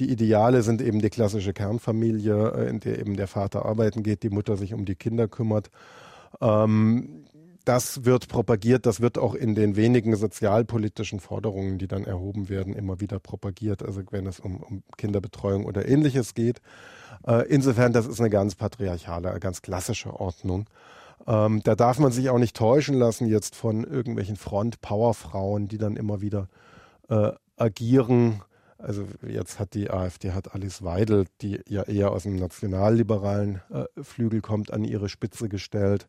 [0.01, 4.25] die Ideale sind eben die klassische Kernfamilie, äh, in der eben der Vater arbeiten geht,
[4.25, 5.71] die Mutter sich um die Kinder kümmert.
[6.41, 7.25] Ähm,
[7.67, 12.73] das wird propagiert, das wird auch in den wenigen sozialpolitischen Forderungen, die dann erhoben werden,
[12.73, 16.61] immer wieder propagiert, also wenn es um, um Kinderbetreuung oder ähnliches geht.
[17.27, 20.71] Äh, insofern, das ist eine ganz patriarchale, ganz klassische Ordnung.
[21.27, 25.97] Ähm, da darf man sich auch nicht täuschen lassen jetzt von irgendwelchen Front-Power-Frauen, die dann
[25.97, 26.49] immer wieder
[27.09, 28.43] äh, agieren.
[28.79, 33.85] Also jetzt hat die AfD, hat Alice Weidel, die ja eher aus dem nationalliberalen äh,
[34.03, 36.07] Flügel kommt, an ihre Spitze gestellt.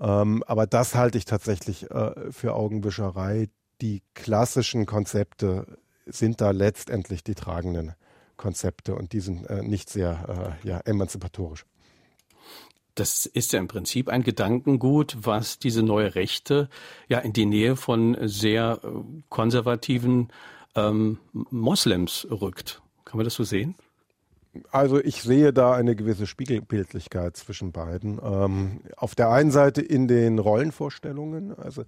[0.00, 3.48] Ähm, aber das halte ich tatsächlich äh, für Augenwischerei.
[3.80, 7.94] Die klassischen Konzepte sind da letztendlich die tragenden
[8.36, 11.64] Konzepte und die sind äh, nicht sehr äh, ja, emanzipatorisch.
[12.94, 16.68] Das ist ja im Prinzip ein Gedankengut, was diese neue Rechte
[17.08, 18.88] ja in die Nähe von sehr äh,
[19.28, 20.28] konservativen
[20.74, 22.82] ähm, Moslems rückt.
[23.04, 23.74] Kann man das so sehen?
[24.70, 28.20] Also ich sehe da eine gewisse Spiegelbildlichkeit zwischen beiden.
[28.22, 31.84] Ähm, auf der einen Seite in den Rollenvorstellungen, also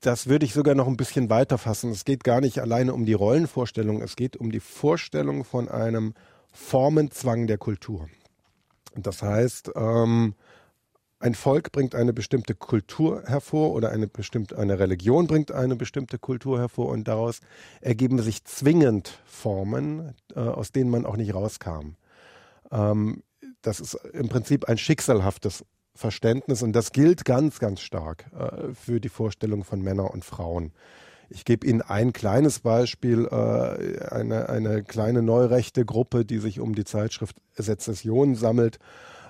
[0.00, 1.90] das würde ich sogar noch ein bisschen weiter fassen.
[1.90, 6.14] Es geht gar nicht alleine um die Rollenvorstellung, es geht um die Vorstellung von einem
[6.52, 8.08] Formenzwang der Kultur.
[8.94, 10.34] Das heißt, ähm,
[11.20, 16.18] ein Volk bringt eine bestimmte Kultur hervor oder eine bestimmte eine Religion bringt eine bestimmte
[16.18, 17.40] Kultur hervor und daraus
[17.80, 21.96] ergeben sich zwingend Formen, äh, aus denen man auch nicht rauskam.
[22.70, 23.22] Ähm,
[23.62, 29.00] das ist im Prinzip ein schicksalhaftes Verständnis und das gilt ganz, ganz stark äh, für
[29.00, 30.72] die Vorstellung von Männern und Frauen.
[31.30, 36.74] Ich gebe Ihnen ein kleines Beispiel, äh, eine, eine kleine neurechte Gruppe, die sich um
[36.74, 38.78] die Zeitschrift Sezession sammelt,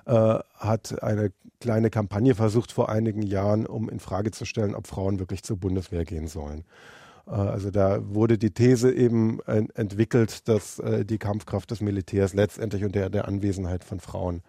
[0.08, 4.86] äh, hat eine kleine Kampagne versucht vor einigen Jahren, um in Frage zu stellen, ob
[4.86, 6.64] Frauen wirklich zur Bundeswehr gehen sollen.
[7.26, 12.84] Äh, also da wurde die These eben entwickelt, dass äh, die Kampfkraft des Militärs letztendlich
[12.84, 14.42] unter der Anwesenheit von Frauen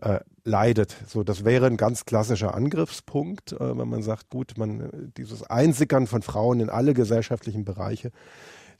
[0.00, 0.94] äh, leidet.
[1.06, 6.22] So, das wäre ein ganz klassischer Angriffspunkt, wenn man sagt, gut, man dieses Einsickern von
[6.22, 8.10] Frauen in alle gesellschaftlichen Bereiche,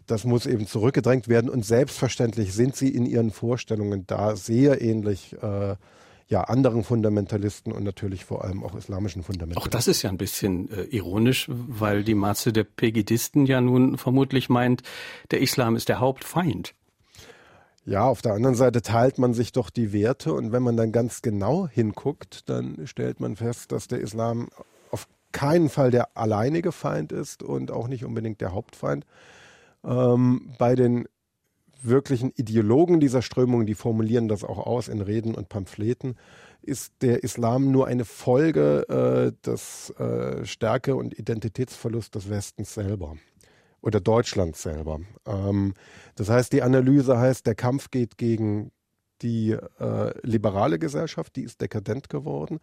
[0.06, 5.36] das muss eben zurückgedrängt werden und selbstverständlich sind sie in ihren Vorstellungen da sehr ähnlich
[5.40, 5.76] äh,
[6.28, 9.68] ja, anderen Fundamentalisten und natürlich vor allem auch islamischen Fundamentalisten.
[9.68, 13.98] Auch das ist ja ein bisschen äh, ironisch, weil die Masse der Pegidisten ja nun
[13.98, 14.82] vermutlich meint,
[15.30, 16.74] der Islam ist der Hauptfeind.
[17.84, 20.92] Ja, auf der anderen Seite teilt man sich doch die Werte und wenn man dann
[20.92, 24.50] ganz genau hinguckt, dann stellt man fest, dass der Islam
[24.92, 29.04] auf keinen Fall der alleinige Feind ist und auch nicht unbedingt der Hauptfeind.
[29.84, 31.08] Ähm, bei den
[31.84, 36.16] wirklichen Ideologen dieser Strömung, die formulieren das auch aus in Reden und Pamphleten,
[36.62, 43.16] ist der Islam nur eine Folge äh, des äh, Stärke- und Identitätsverlusts des Westens selber
[43.80, 45.00] oder Deutschlands selber.
[45.26, 45.74] Ähm,
[46.14, 48.70] das heißt, die Analyse heißt, der Kampf geht gegen
[49.22, 52.58] die äh, liberale Gesellschaft, die ist dekadent geworden.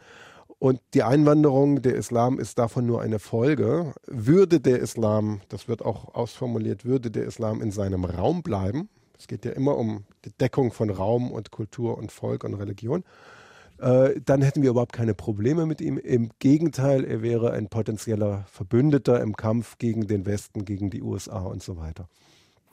[0.59, 3.93] Und die Einwanderung, der Islam ist davon nur eine Folge.
[4.07, 9.27] Würde der Islam, das wird auch ausformuliert, würde der Islam in seinem Raum bleiben, es
[9.27, 13.03] geht ja immer um die Deckung von Raum und Kultur und Volk und Religion.
[13.77, 15.97] Äh, dann hätten wir überhaupt keine Probleme mit ihm.
[15.97, 21.41] Im Gegenteil, er wäre ein potenzieller Verbündeter im Kampf gegen den Westen, gegen die USA
[21.41, 22.07] und so weiter.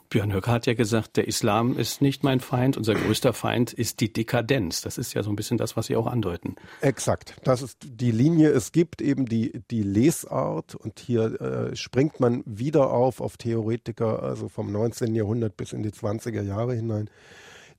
[0.09, 4.01] Björn Höcke hat ja gesagt, der Islam ist nicht mein Feind, unser größter Feind ist
[4.01, 4.81] die Dekadenz.
[4.81, 6.57] Das ist ja so ein bisschen das, was Sie auch andeuten.
[6.81, 7.37] Exakt.
[7.45, 8.51] Das ist die Linie.
[8.51, 14.23] Es gibt eben die, die Lesart und hier äh, springt man wieder auf, auf Theoretiker,
[14.23, 15.15] also vom 19.
[15.15, 17.11] Jahrhundert bis in die 20er Jahre hinein,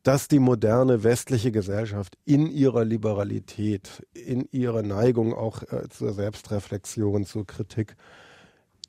[0.04, 7.26] dass die moderne westliche Gesellschaft in ihrer Liberalität, in ihrer Neigung auch äh, zur Selbstreflexion,
[7.26, 7.96] zur Kritik,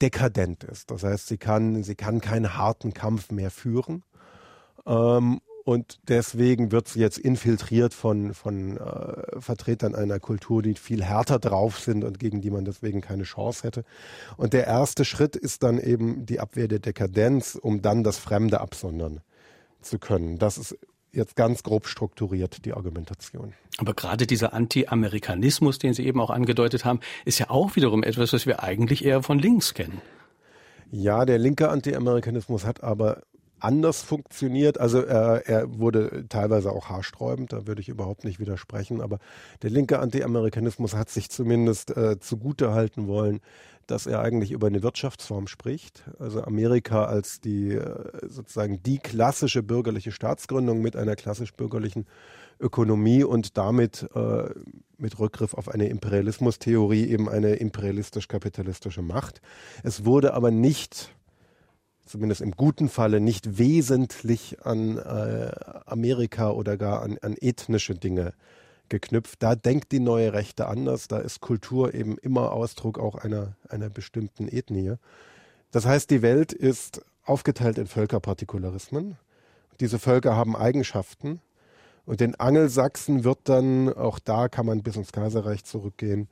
[0.03, 0.91] dekadent ist.
[0.91, 4.03] Das heißt, sie kann, sie kann keinen harten Kampf mehr führen.
[4.87, 11.05] Ähm, und deswegen wird sie jetzt infiltriert von, von äh, Vertretern einer Kultur, die viel
[11.05, 13.85] härter drauf sind und gegen die man deswegen keine Chance hätte.
[14.39, 18.63] Und der erste Schritt ist dann eben die Abwehr der Dekadenz, um dann das Fremde
[18.63, 19.21] absondern
[19.83, 20.39] zu können.
[20.39, 20.79] Das ist
[21.13, 23.55] jetzt ganz grob strukturiert, die Argumentation.
[23.79, 28.33] Aber gerade dieser Anti-Amerikanismus, den Sie eben auch angedeutet haben, ist ja auch wiederum etwas,
[28.33, 30.01] was wir eigentlich eher von links kennen.
[30.91, 33.23] Ja, der linke Anti-Amerikanismus hat aber
[33.61, 34.79] anders funktioniert.
[34.79, 39.01] Also äh, er wurde teilweise auch haarsträubend, da würde ich überhaupt nicht widersprechen.
[39.01, 39.19] Aber
[39.63, 43.41] der linke Anti-Amerikanismus hat sich zumindest äh, zugute halten wollen,
[43.87, 46.05] dass er eigentlich über eine Wirtschaftsform spricht.
[46.19, 52.07] Also Amerika als die äh, sozusagen die klassische bürgerliche Staatsgründung mit einer klassisch bürgerlichen
[52.61, 54.51] Ökonomie und damit äh,
[54.99, 59.41] mit Rückgriff auf eine Imperialismustheorie eben eine imperialistisch-kapitalistische Macht.
[59.83, 61.15] Es wurde aber nicht
[62.09, 65.53] zumindest im guten Falle nicht wesentlich an äh,
[65.87, 68.33] Amerika oder gar an, an ethnische Dinge
[68.89, 69.43] geknüpft.
[69.43, 71.09] Da denkt die neue Rechte anders.
[71.09, 74.95] Da ist Kultur eben immer Ausdruck auch einer, einer bestimmten Ethnie.
[75.71, 79.17] Das heißt, die Welt ist aufgeteilt in Völkerpartikularismen.
[79.81, 81.41] Diese Völker haben Eigenschaften.
[82.07, 86.29] Und den Angelsachsen wird dann, auch da kann man bis ins Kaiserreich zurückgehen,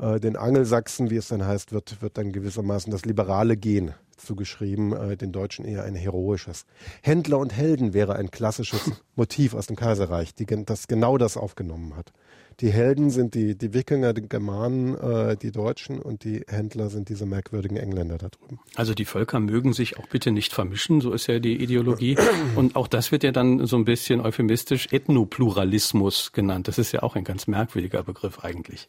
[0.00, 4.92] äh, den Angelsachsen, wie es dann heißt, wird, wird dann gewissermaßen das liberale Gen zugeschrieben,
[4.92, 6.66] äh, den Deutschen eher ein heroisches.
[7.02, 11.96] Händler und Helden wäre ein klassisches Motiv aus dem Kaiserreich, die, das genau das aufgenommen
[11.96, 12.12] hat.
[12.60, 17.08] Die Helden sind die, die Wikinger, die Germanen, äh, die Deutschen und die Händler sind
[17.08, 18.58] diese merkwürdigen Engländer da drüben.
[18.74, 22.18] Also die Völker mögen sich auch bitte nicht vermischen, so ist ja die Ideologie.
[22.56, 26.66] Und auch das wird ja dann so ein bisschen euphemistisch Ethnopluralismus genannt.
[26.66, 28.88] Das ist ja auch ein ganz merkwürdiger Begriff eigentlich.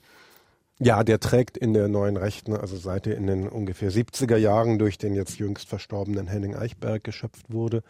[0.82, 4.80] Ja, der trägt in der neuen Rechten, also seit er in den ungefähr 70er Jahren
[4.80, 7.84] durch den jetzt jüngst verstorbenen Henning Eichberg geschöpft wurde.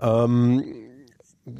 [0.00, 0.64] Ähm,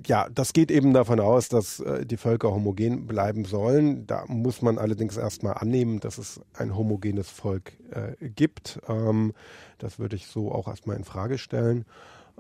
[0.05, 4.07] ja, das geht eben davon aus, dass äh, die Völker homogen bleiben sollen.
[4.07, 8.81] Da muss man allerdings erstmal annehmen, dass es ein homogenes Volk äh, gibt.
[8.89, 9.35] Ähm,
[9.79, 11.85] das würde ich so auch erstmal in Frage stellen.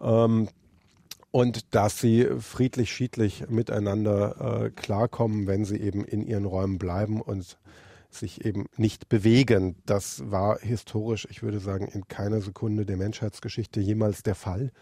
[0.00, 0.48] Ähm,
[1.30, 7.20] und dass sie friedlich, schiedlich miteinander äh, klarkommen, wenn sie eben in ihren Räumen bleiben
[7.20, 7.58] und
[8.10, 9.76] sich eben nicht bewegen.
[9.86, 14.72] Das war historisch, ich würde sagen, in keiner Sekunde der Menschheitsgeschichte jemals der Fall.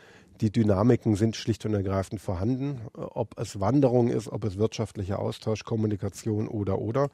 [0.40, 5.64] Die Dynamiken sind schlicht und ergreifend vorhanden, ob es Wanderung ist, ob es wirtschaftlicher Austausch,
[5.64, 7.08] Kommunikation oder oder.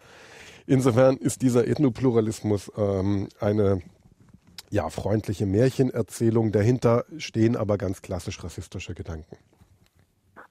[0.67, 3.81] Insofern ist dieser Ethnopluralismus ähm, eine
[4.71, 6.51] ja, freundliche Märchenerzählung.
[6.51, 9.37] Dahinter stehen aber ganz klassisch rassistische Gedanken.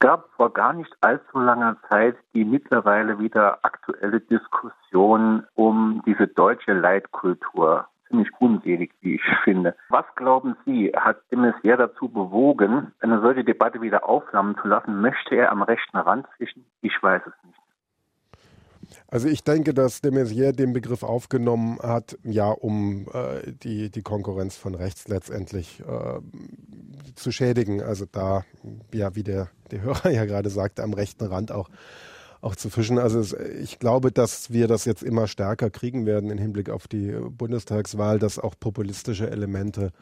[0.02, 6.26] Es gab vor gar nicht allzu langer Zeit die mittlerweile wieder aktuelle Diskussion um diese
[6.26, 7.86] deutsche Leitkultur.
[8.08, 9.76] Ziemlich unselig, wie ich finde.
[9.90, 15.00] Was glauben Sie, hat de Maizière dazu bewogen, eine solche Debatte wieder aufflammen zu lassen?
[15.00, 16.66] Möchte er am rechten Rand fischen?
[16.80, 17.60] Ich weiß es nicht.
[19.12, 24.00] Also ich denke, dass de Maizière den Begriff aufgenommen hat, ja, um äh, die, die
[24.00, 26.20] Konkurrenz von rechts letztendlich äh,
[27.14, 27.82] zu schädigen.
[27.82, 28.46] Also da,
[28.90, 31.68] ja, wie der, der Hörer ja gerade sagte, am rechten Rand auch,
[32.40, 32.98] auch zu fischen.
[32.98, 36.88] Also es, ich glaube, dass wir das jetzt immer stärker kriegen werden im Hinblick auf
[36.88, 39.92] die Bundestagswahl, dass auch populistische Elemente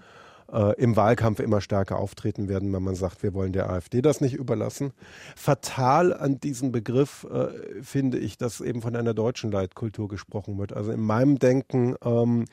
[0.52, 4.20] äh, im Wahlkampf immer stärker auftreten werden, wenn man sagt, wir wollen der AfD das
[4.20, 4.92] nicht überlassen.
[5.36, 10.72] Fatal an diesem Begriff äh, finde ich, dass eben von einer deutschen Leitkultur gesprochen wird.
[10.72, 12.46] Also in meinem Denken ähm,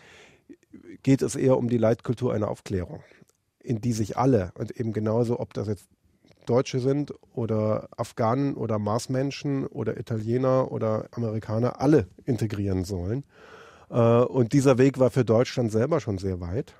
[1.03, 3.03] geht es eher um die Leitkultur einer Aufklärung,
[3.63, 5.87] in die sich alle und eben genauso, ob das jetzt
[6.45, 13.23] Deutsche sind oder Afghanen oder Marsmenschen oder Italiener oder Amerikaner, alle integrieren sollen.
[13.89, 16.73] Äh, und dieser Weg war für Deutschland selber schon sehr weit.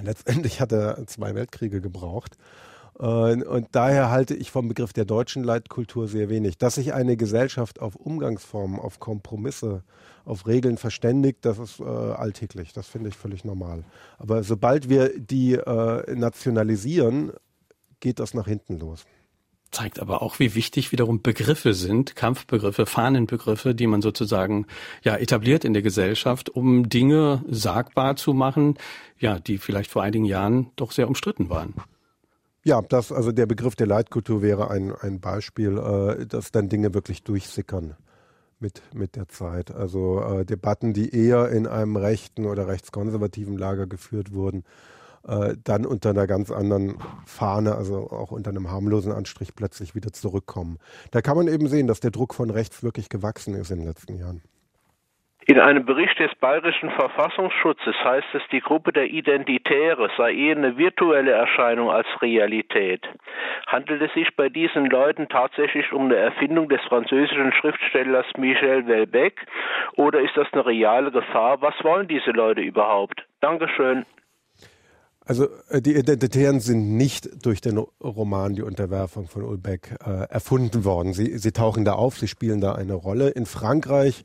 [0.00, 2.36] Letztendlich hat er zwei Weltkriege gebraucht.
[2.94, 6.58] Und daher halte ich vom Begriff der deutschen Leitkultur sehr wenig.
[6.58, 9.84] Dass sich eine Gesellschaft auf Umgangsformen, auf Kompromisse,
[10.24, 12.72] auf Regeln verständigt, das ist äh, alltäglich.
[12.72, 13.84] Das finde ich völlig normal.
[14.18, 17.32] Aber sobald wir die äh, nationalisieren,
[18.00, 19.04] geht das nach hinten los
[19.70, 24.66] zeigt aber auch, wie wichtig wiederum Begriffe sind, Kampfbegriffe, Fahnenbegriffe, die man sozusagen
[25.02, 28.78] ja etabliert in der Gesellschaft, um Dinge sagbar zu machen,
[29.18, 31.74] ja, die vielleicht vor einigen Jahren doch sehr umstritten waren.
[32.64, 36.92] Ja, das, also der Begriff der Leitkultur wäre ein, ein Beispiel, äh, dass dann Dinge
[36.94, 37.94] wirklich durchsickern
[38.60, 39.70] mit, mit der Zeit.
[39.70, 44.64] Also äh, Debatten, die eher in einem rechten oder rechtskonservativen Lager geführt wurden,
[45.26, 50.12] äh, dann unter einer ganz anderen Fahne, also auch unter einem harmlosen Anstrich plötzlich wieder
[50.12, 50.78] zurückkommen.
[51.10, 53.88] Da kann man eben sehen, dass der Druck von rechts wirklich gewachsen ist in den
[53.88, 54.42] letzten Jahren.
[55.50, 60.76] In einem Bericht des Bayerischen Verfassungsschutzes heißt es, die Gruppe der Identitäre sei eher eine
[60.76, 63.08] virtuelle Erscheinung als Realität.
[63.66, 69.46] Handelt es sich bei diesen Leuten tatsächlich um eine Erfindung des französischen Schriftstellers Michel Welbeck
[69.96, 71.62] oder ist das eine reale Gefahr?
[71.62, 73.24] Was wollen diese Leute überhaupt?
[73.40, 74.04] Dankeschön.
[75.28, 80.84] Also äh, die Identitären sind nicht durch den Roman Die Unterwerfung von Ulbeck äh, erfunden
[80.84, 81.12] worden.
[81.12, 83.28] Sie, sie tauchen da auf, sie spielen da eine Rolle.
[83.28, 84.24] In Frankreich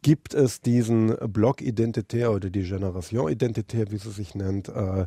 [0.00, 5.06] gibt es diesen Block Identitär oder die Generation Identitär, wie sie sich nennt, äh,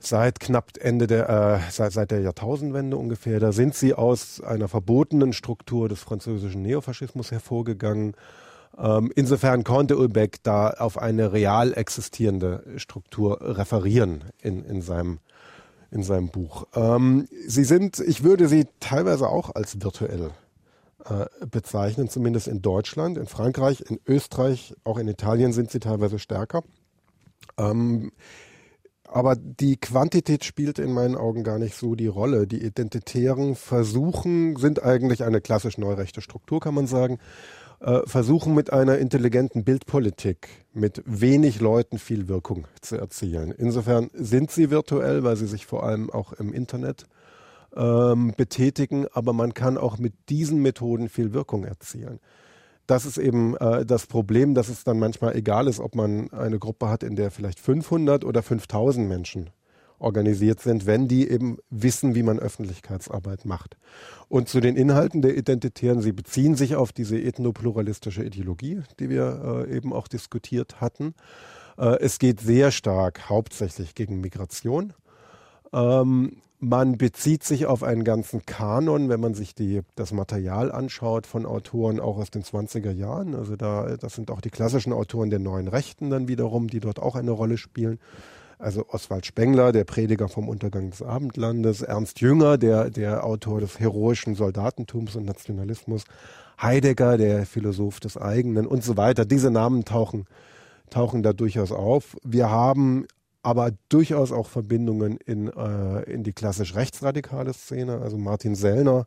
[0.00, 3.38] seit knapp Ende der, äh, seit, seit der Jahrtausendwende ungefähr.
[3.38, 8.16] Da sind sie aus einer verbotenen Struktur des französischen Neofaschismus hervorgegangen
[9.14, 15.18] insofern konnte Ulbeck da auf eine real existierende Struktur referieren in, in, seinem,
[15.90, 16.66] in seinem Buch.
[16.74, 20.30] Ähm, sie sind, ich würde sie teilweise auch als virtuell
[21.04, 26.18] äh, bezeichnen, zumindest in Deutschland, in Frankreich, in Österreich, auch in Italien sind sie teilweise
[26.18, 26.62] stärker.
[27.58, 28.12] Ähm,
[29.04, 32.46] aber die Quantität spielt in meinen Augen gar nicht so die Rolle.
[32.46, 37.18] Die identitären Versuchen sind eigentlich eine klassisch neurechte Struktur, kann man sagen
[38.04, 43.52] versuchen mit einer intelligenten Bildpolitik mit wenig Leuten viel Wirkung zu erzielen.
[43.56, 47.06] Insofern sind sie virtuell, weil sie sich vor allem auch im Internet
[47.76, 52.20] ähm, betätigen, aber man kann auch mit diesen Methoden viel Wirkung erzielen.
[52.86, 56.58] Das ist eben äh, das Problem, dass es dann manchmal egal ist, ob man eine
[56.58, 59.50] Gruppe hat, in der vielleicht 500 oder 5000 Menschen
[60.02, 63.76] organisiert sind, wenn die eben wissen, wie man Öffentlichkeitsarbeit macht.
[64.28, 69.66] Und zu den Inhalten der Identitären, sie beziehen sich auf diese ethnopluralistische Ideologie, die wir
[69.68, 71.14] äh, eben auch diskutiert hatten.
[71.78, 74.92] Äh, es geht sehr stark hauptsächlich gegen Migration.
[75.72, 81.26] Ähm, man bezieht sich auf einen ganzen Kanon, wenn man sich die, das Material anschaut
[81.26, 83.34] von Autoren auch aus den 20er Jahren.
[83.34, 87.00] Also da, das sind auch die klassischen Autoren der neuen Rechten dann wiederum, die dort
[87.00, 87.98] auch eine Rolle spielen.
[88.62, 93.80] Also Oswald Spengler, der Prediger vom Untergang des Abendlandes, Ernst Jünger, der, der Autor des
[93.80, 96.04] heroischen Soldatentums und Nationalismus,
[96.60, 99.24] Heidegger, der Philosoph des eigenen und so weiter.
[99.24, 100.26] Diese Namen tauchen,
[100.90, 102.16] tauchen da durchaus auf.
[102.22, 103.08] Wir haben
[103.42, 108.00] aber durchaus auch Verbindungen in, äh, in die klassisch rechtsradikale Szene.
[108.00, 109.06] Also Martin Sellner,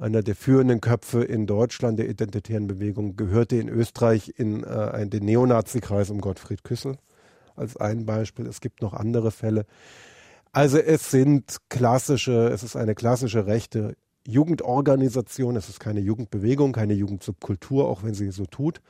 [0.00, 5.24] einer der führenden Köpfe in Deutschland der identitären Bewegung, gehörte in Österreich in äh, den
[5.24, 6.96] Neonazi-Kreis um Gottfried Küssel
[7.62, 8.46] als ein Beispiel.
[8.46, 9.64] Es gibt noch andere Fälle.
[10.52, 13.96] Also es sind klassische, es ist eine klassische rechte
[14.26, 18.80] Jugendorganisation, es ist keine Jugendbewegung, keine Jugendsubkultur, auch wenn sie so tut.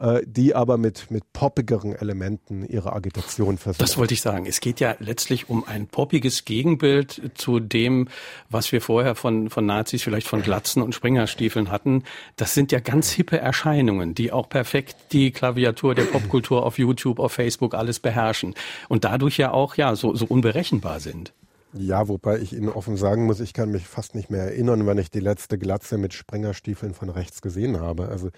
[0.00, 3.84] Äh, die aber mit, mit poppigeren Elementen ihre Agitation versuchen.
[3.84, 4.46] Das wollte ich sagen.
[4.46, 8.08] Es geht ja letztlich um ein poppiges Gegenbild zu dem,
[8.48, 12.04] was wir vorher von, von Nazis, vielleicht von Glatzen und Springerstiefeln hatten.
[12.36, 17.18] Das sind ja ganz hippe Erscheinungen, die auch perfekt die Klaviatur der Popkultur auf YouTube,
[17.18, 18.54] auf Facebook alles beherrschen
[18.88, 21.34] und dadurch ja auch ja so, so unberechenbar sind.
[21.72, 24.98] Ja, wobei ich Ihnen offen sagen muss, ich kann mich fast nicht mehr erinnern, wann
[24.98, 28.08] ich die letzte Glatze mit Sprengerstiefeln von rechts gesehen habe.
[28.08, 28.30] Also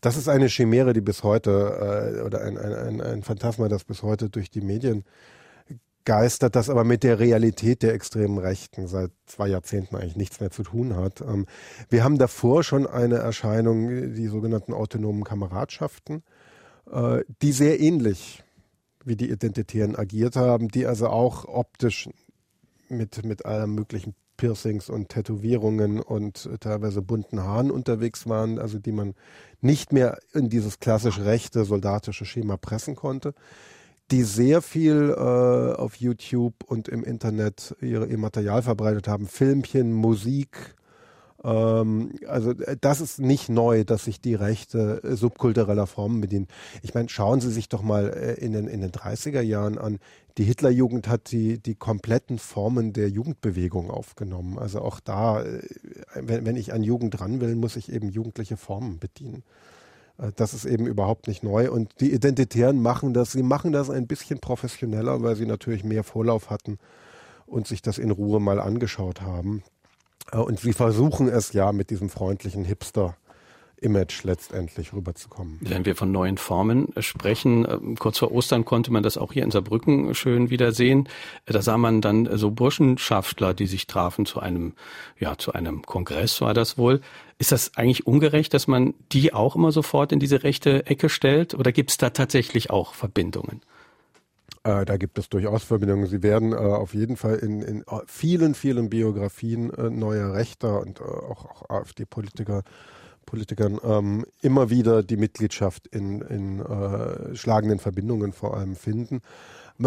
[0.00, 3.84] das ist eine Chimäre, die bis heute, äh, oder ein, ein, ein, ein Phantasma, das
[3.84, 5.04] bis heute durch die Medien
[6.04, 10.50] geistert, das aber mit der Realität der extremen Rechten seit zwei Jahrzehnten eigentlich nichts mehr
[10.50, 11.20] zu tun hat.
[11.20, 11.46] Ähm,
[11.90, 16.24] wir haben davor schon eine Erscheinung, die sogenannten autonomen Kameradschaften,
[16.90, 18.42] äh, die sehr ähnlich
[19.04, 22.08] wie die Identitären agiert haben, die also auch optisch
[22.90, 28.92] mit, mit allem möglichen Piercings und Tätowierungen und teilweise bunten Haaren unterwegs waren, also die
[28.92, 29.14] man
[29.60, 33.34] nicht mehr in dieses klassisch rechte soldatische Schema pressen konnte,
[34.10, 39.92] die sehr viel äh, auf YouTube und im Internet ihre, ihr Material verbreitet haben, Filmchen,
[39.92, 40.74] Musik,
[41.42, 46.48] also äh, das ist nicht neu, dass sich die Rechte äh, subkultureller Formen bedienen.
[46.82, 49.98] Ich meine, schauen Sie sich doch mal äh, in, den, in den 30er Jahren an.
[50.36, 54.58] Die Hitlerjugend hat die, die kompletten Formen der Jugendbewegung aufgenommen.
[54.58, 55.44] Also auch da,
[56.14, 59.42] wenn, wenn ich an Jugend ran will, muss ich eben jugendliche Formen bedienen.
[60.36, 61.70] Das ist eben überhaupt nicht neu.
[61.70, 63.32] Und die Identitären machen das.
[63.32, 66.78] Sie machen das ein bisschen professioneller, weil sie natürlich mehr Vorlauf hatten
[67.46, 69.62] und sich das in Ruhe mal angeschaut haben.
[70.32, 73.16] Äh, und sie versuchen es ja mit diesem freundlichen Hipster.
[73.82, 75.58] Image letztendlich rüberzukommen.
[75.60, 79.42] Wenn wir von neuen Formen sprechen, äh, kurz vor Ostern konnte man das auch hier
[79.42, 81.08] in Saarbrücken schön wieder sehen.
[81.46, 84.74] Da sah man dann so Burschenschaftler, die sich trafen zu einem,
[85.18, 87.00] ja, zu einem Kongress war das wohl.
[87.38, 91.54] Ist das eigentlich ungerecht, dass man die auch immer sofort in diese rechte Ecke stellt?
[91.54, 93.62] Oder gibt es da tatsächlich auch Verbindungen?
[94.62, 96.06] Äh, da gibt es durchaus Verbindungen.
[96.06, 100.80] Sie werden äh, auf jeden Fall in, in äh, vielen, vielen Biografien äh, neuer Rechter
[100.80, 102.62] und äh, auch, auch AfD-Politiker
[103.26, 109.20] Politikern ähm, immer wieder die Mitgliedschaft in, in äh, schlagenden Verbindungen vor allem finden.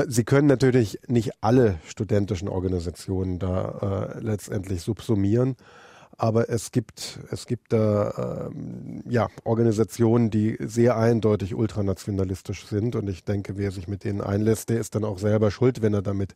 [0.07, 5.55] Sie können natürlich nicht alle studentischen Organisationen da letztendlich subsumieren.
[6.17, 12.95] Aber es gibt, es gibt da ähm, ja, Organisationen, die sehr eindeutig ultranationalistisch sind.
[12.95, 15.93] Und ich denke, wer sich mit denen einlässt, der ist dann auch selber schuld, wenn
[15.93, 16.35] er damit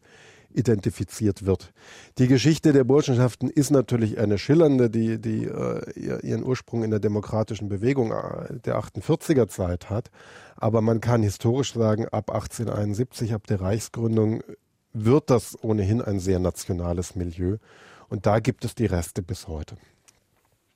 [0.53, 1.71] identifiziert wird.
[2.17, 6.99] Die Geschichte der Burschenschaften ist natürlich eine schillernde, die, die äh, ihren Ursprung in der
[6.99, 10.09] demokratischen Bewegung äh, der 48er Zeit hat.
[10.55, 14.41] Aber man kann historisch sagen, ab 1871, ab der Reichsgründung,
[14.93, 17.57] wird das ohnehin ein sehr nationales Milieu.
[18.09, 19.75] Und da gibt es die Reste bis heute.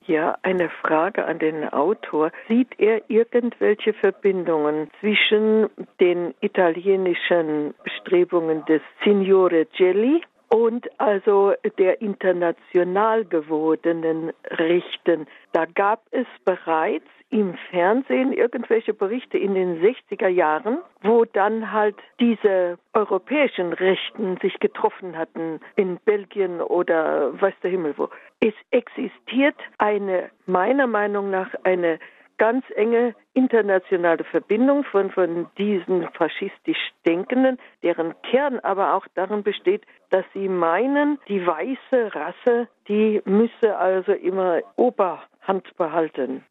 [0.08, 2.32] Ja, eine Frage an den Autor.
[2.48, 5.70] Sieht er irgendwelche Verbindungen zwischen
[6.00, 15.28] den italienischen Bestrebungen des Signore Gelli und also der international gewordenen Rechten?
[15.54, 21.96] Da gab es bereits im Fernsehen irgendwelche Berichte in den 60er Jahren, wo dann halt
[22.20, 28.10] diese europäischen Rechten sich getroffen hatten in Belgien oder weiß der Himmel wo.
[28.42, 32.00] Es existiert eine, meiner Meinung nach, eine
[32.38, 39.84] ganz enge internationale Verbindung von, von diesen faschistisch Denkenden, deren Kern aber auch darin besteht,
[40.10, 46.44] dass sie meinen, die weiße Rasse, die müsse also immer Oberhand behalten.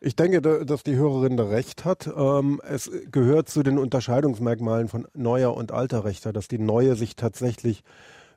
[0.00, 2.10] Ich denke, dass die Hörerin da recht hat.
[2.14, 7.16] Ähm, es gehört zu den Unterscheidungsmerkmalen von neuer und alter Rechter, dass die neue sich
[7.16, 7.82] tatsächlich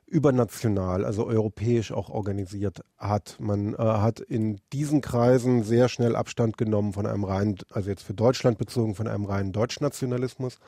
[0.06, 3.36] übernational, also europäisch auch organisiert hat.
[3.38, 8.02] Man äh, hat in diesen Kreisen sehr schnell Abstand genommen von einem reinen, also jetzt
[8.02, 10.58] für Deutschland bezogen, von einem reinen Deutschnationalismus.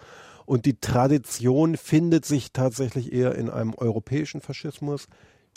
[0.44, 5.06] Und die Tradition findet sich tatsächlich eher in einem europäischen Faschismus.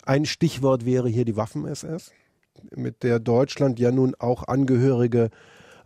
[0.06, 2.12] Ein Stichwort wäre hier die Waffen-SS
[2.74, 5.30] mit der Deutschland ja nun auch Angehörige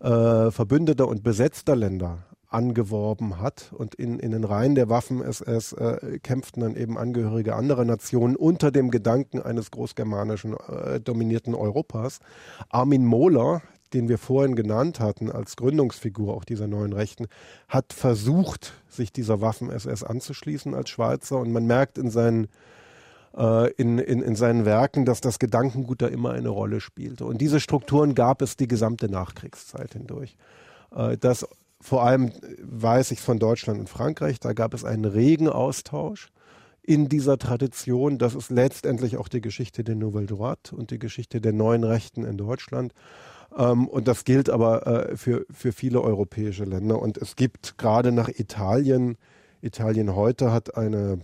[0.00, 3.72] äh, verbündeter und besetzter Länder angeworben hat.
[3.72, 8.70] Und in, in den Reihen der Waffen-SS äh, kämpften dann eben Angehörige anderer Nationen unter
[8.70, 12.20] dem Gedanken eines großgermanischen äh, dominierten Europas.
[12.70, 13.62] Armin Mohler,
[13.92, 17.26] den wir vorhin genannt hatten, als Gründungsfigur auch dieser neuen Rechten,
[17.68, 21.38] hat versucht, sich dieser Waffen-SS anzuschließen als Schweizer.
[21.38, 22.48] Und man merkt in seinen,
[23.32, 27.24] in, in, in seinen Werken, dass das Gedankengut da immer eine Rolle spielte.
[27.24, 30.36] Und diese Strukturen gab es die gesamte Nachkriegszeit hindurch.
[30.94, 31.46] Äh, das
[31.80, 36.28] vor allem weiß ich von Deutschland und Frankreich, da gab es einen regen Austausch
[36.82, 38.18] in dieser Tradition.
[38.18, 42.24] Das ist letztendlich auch die Geschichte der Nouvelle Droite und die Geschichte der neuen Rechten
[42.24, 42.92] in Deutschland.
[43.56, 47.00] Ähm, und das gilt aber äh, für, für viele europäische Länder.
[47.00, 49.16] Und es gibt gerade nach Italien,
[49.60, 51.18] Italien heute hat eine äh,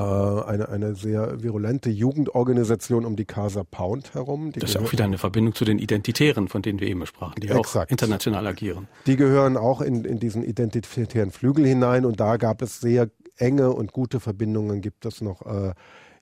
[0.00, 4.52] eine, eine sehr virulente Jugendorganisation um die Casa Pound herum.
[4.52, 7.40] Die das ist auch wieder eine Verbindung zu den Identitären, von denen wir eben sprachen,
[7.40, 7.88] die exakt.
[7.88, 8.88] auch international agieren.
[9.06, 13.70] Die gehören auch in, in diesen identitären Flügel hinein und da gab es sehr enge
[13.72, 15.72] und gute Verbindungen, gibt es noch äh,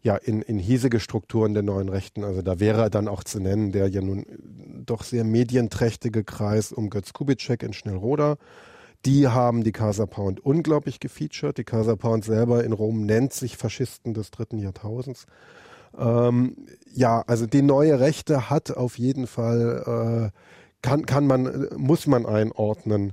[0.02, 2.24] ja, in, in hiesige Strukturen der neuen Rechten.
[2.24, 4.26] Also da wäre dann auch zu nennen der ja nun
[4.84, 8.36] doch sehr medienträchtige Kreis um Götz Kubitschek in Schnellroda,
[9.04, 11.58] die haben die Casa Pound unglaublich gefeatured.
[11.58, 15.26] Die Casa Pound selber in Rom nennt sich Faschisten des dritten Jahrtausends.
[15.96, 16.56] Ähm,
[16.92, 20.38] ja, also die neue Rechte hat auf jeden Fall, äh,
[20.82, 23.12] kann, kann man, muss man einordnen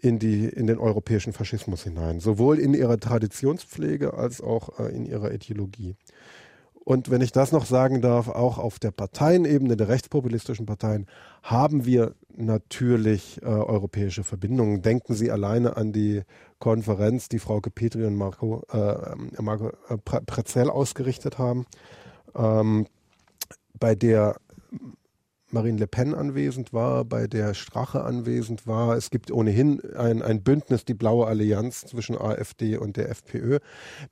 [0.00, 5.06] in, die, in den europäischen Faschismus hinein, sowohl in ihrer Traditionspflege als auch äh, in
[5.06, 5.96] ihrer Ideologie.
[6.90, 11.06] Und wenn ich das noch sagen darf, auch auf der Parteienebene, der rechtspopulistischen Parteien,
[11.40, 14.82] haben wir natürlich äh, europäische Verbindungen.
[14.82, 16.22] Denken Sie alleine an die
[16.58, 21.64] Konferenz, die Frau Petri und Marco, äh, Marco äh, Prezell ausgerichtet haben,
[22.34, 22.88] ähm,
[23.78, 24.40] bei der
[25.52, 28.96] Marine Le Pen anwesend war, bei der Strache anwesend war.
[28.96, 33.58] Es gibt ohnehin ein, ein Bündnis, die Blaue Allianz zwischen AfD und der FPÖ,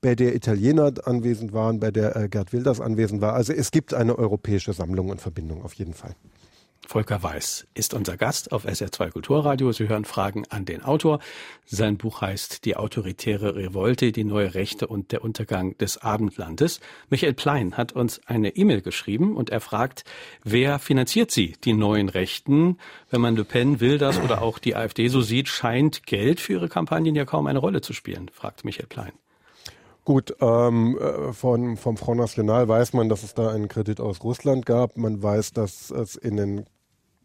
[0.01, 3.35] bei der Italiener anwesend waren, bei der äh, Gerd Wilders anwesend war.
[3.35, 6.15] Also es gibt eine europäische Sammlung und Verbindung auf jeden Fall.
[6.89, 9.73] Volker Weiß ist unser Gast auf SR2 Kulturradio.
[9.73, 11.19] Sie hören Fragen an den Autor.
[11.67, 16.81] Sein Buch heißt Die autoritäre Revolte, die neue Rechte und der Untergang des Abendlandes.
[17.11, 20.05] Michael Plein hat uns eine E-Mail geschrieben und er fragt,
[20.45, 22.79] wer finanziert sie, die neuen Rechten?
[23.11, 26.71] Wenn man Le Pen, Wilders oder auch die AfD so sieht, scheint Geld für ihre
[26.71, 29.13] Kampagnen ja kaum eine Rolle zu spielen, fragt Michael Plein.
[30.07, 34.25] Gut, ähm, äh, von, vom Front National weiß man, dass es da einen Kredit aus
[34.25, 34.97] Russland gab.
[34.97, 36.65] Man weiß, dass es in den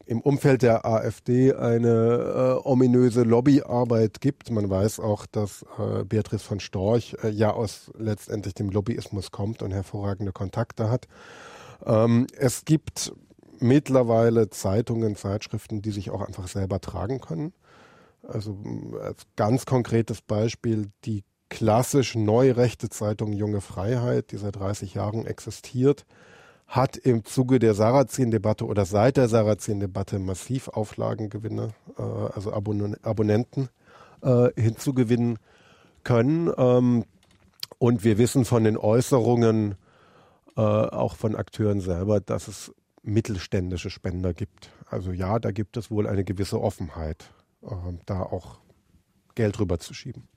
[0.05, 4.51] im Umfeld der AfD eine äh, ominöse Lobbyarbeit gibt.
[4.51, 9.61] Man weiß auch, dass äh, Beatrice von Storch äh, ja aus letztendlich dem Lobbyismus kommt
[9.61, 11.07] und hervorragende Kontakte hat.
[11.85, 13.13] Ähm, es gibt
[13.59, 17.53] mittlerweile Zeitungen, Zeitschriften, die sich auch einfach selber tragen können.
[18.23, 18.57] Also
[19.01, 26.05] als ganz konkretes Beispiel die klassisch neurechte Zeitung Junge Freiheit, die seit 30 Jahren existiert
[26.73, 31.69] hat im Zuge der Sarrazin-Debatte oder seit der Sarrazin-Debatte massiv Auflagengewinne,
[31.99, 33.69] äh, also Abon Abonnenten
[34.23, 35.37] äh, hinzugewinnen
[36.03, 36.51] können.
[36.57, 37.05] Ähm,
[37.77, 39.75] und wir wissen von den Äußerungen
[40.57, 44.71] äh, auch von Akteuren selber, dass es mittelständische Spender gibt.
[44.89, 47.29] Also ja, da gibt es wohl eine gewisse Offenheit,
[47.61, 48.57] ähm, da auch
[49.35, 50.27] Geld rüberzuschieben.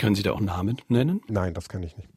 [0.00, 1.20] Können Sie da auch Namen nennen?
[1.28, 2.08] Nein, das kann ich nicht.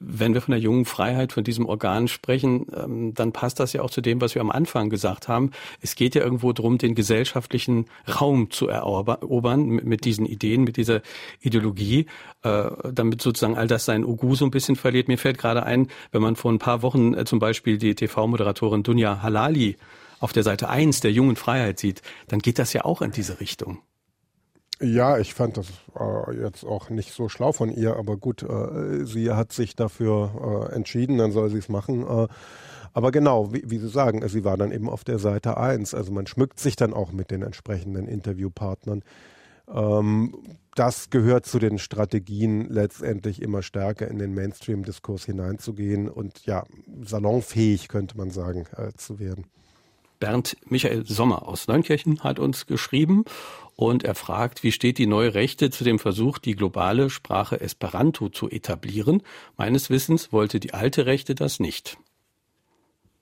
[0.00, 3.82] Wenn wir von der jungen Freiheit, von diesem Organ sprechen, ähm, dann passt das ja
[3.82, 5.50] auch zu dem, was wir am Anfang gesagt haben.
[5.80, 7.86] Es geht ja irgendwo darum, den gesellschaftlichen
[8.20, 11.02] Raum zu erobern mit diesen Ideen, mit dieser
[11.40, 12.06] Ideologie,
[12.42, 15.08] äh, damit sozusagen all das sein Ugu so ein bisschen verliert.
[15.08, 18.82] Mir fällt gerade ein, wenn man vor ein paar Wochen äh, zum Beispiel die TV-Moderatorin
[18.82, 19.76] Dunja Halali
[20.20, 23.40] auf der Seite 1 der jungen Freiheit sieht, dann geht das ja auch in diese
[23.40, 23.78] Richtung.
[24.80, 25.66] Ja, ich fand das
[25.98, 30.68] äh, jetzt auch nicht so schlau von ihr, aber gut, äh, sie hat sich dafür
[30.70, 32.06] äh, entschieden, dann soll sie es machen.
[32.06, 32.28] Äh,
[32.92, 35.94] aber genau, wie, wie, Sie sagen, sie war dann eben auf der Seite 1.
[35.94, 39.02] Also man schmückt sich dann auch mit den entsprechenden Interviewpartnern.
[39.68, 40.34] Ähm,
[40.74, 46.64] das gehört zu den Strategien, letztendlich immer stärker in den Mainstream-Diskurs hineinzugehen und ja,
[47.02, 49.46] salonfähig, könnte man sagen, äh, zu werden.
[50.18, 53.24] Bernd Michael Sommer aus Neunkirchen hat uns geschrieben
[53.76, 58.28] und er fragt, wie steht die neue Rechte zu dem Versuch, die globale Sprache Esperanto
[58.28, 59.22] zu etablieren?
[59.56, 61.96] Meines Wissens wollte die alte Rechte das nicht.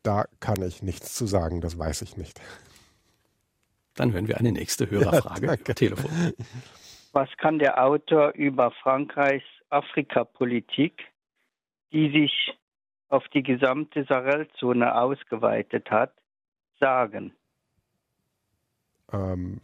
[0.02, 2.40] Da kann ich nichts zu sagen, das weiß ich nicht.
[3.96, 6.10] Dann hören wir eine nächste Hörerfrage ja, Telefon.
[7.12, 11.02] Was kann der Autor über Frankreichs Afrikapolitik,
[11.92, 12.56] die sich
[13.08, 16.12] auf die gesamte Sahelzone ausgeweitet hat,
[16.78, 17.32] sagen?
[19.12, 19.60] Ähm,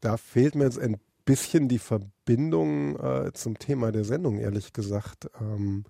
[0.00, 5.30] da fehlt mir jetzt ein bisschen die Verbindung äh, zum Thema der Sendung, ehrlich gesagt.
[5.40, 5.84] Ähm,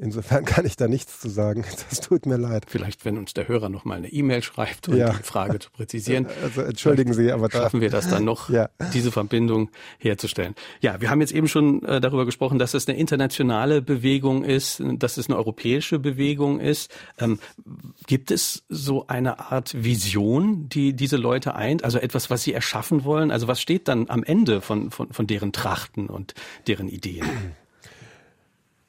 [0.00, 1.64] Insofern kann ich da nichts zu sagen.
[1.90, 2.64] Das tut mir leid.
[2.68, 5.10] Vielleicht, wenn uns der Hörer noch mal eine E-Mail schreibt, um ja.
[5.10, 6.26] die Frage zu präzisieren.
[6.42, 8.70] Also entschuldigen Sie, aber da schaffen wir das dann noch, ja.
[8.94, 10.54] diese Verbindung herzustellen.
[10.80, 14.82] Ja, wir haben jetzt eben schon äh, darüber gesprochen, dass es eine internationale Bewegung ist,
[14.94, 16.90] dass es eine europäische Bewegung ist.
[17.18, 17.38] Ähm,
[18.06, 21.84] gibt es so eine Art Vision, die diese Leute eint?
[21.84, 23.30] Also etwas, was sie erschaffen wollen?
[23.30, 26.34] Also was steht dann am Ende von, von, von deren Trachten und
[26.66, 27.26] deren Ideen?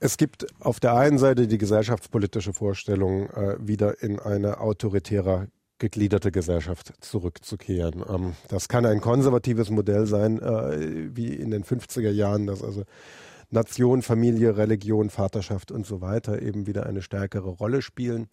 [0.03, 5.45] Es gibt auf der einen Seite die gesellschaftspolitische Vorstellung, äh, wieder in eine autoritärer
[5.77, 8.03] gegliederte Gesellschaft zurückzukehren.
[8.09, 12.83] Ähm, das kann ein konservatives Modell sein, äh, wie in den 50er Jahren, dass also
[13.51, 18.27] Nation, Familie, Religion, Vaterschaft und so weiter eben wieder eine stärkere Rolle spielen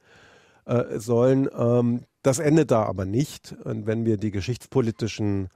[0.65, 1.51] äh, sollen.
[1.55, 3.55] Ähm, das endet da aber nicht.
[3.65, 5.49] Und wenn wir die geschichtspolitischen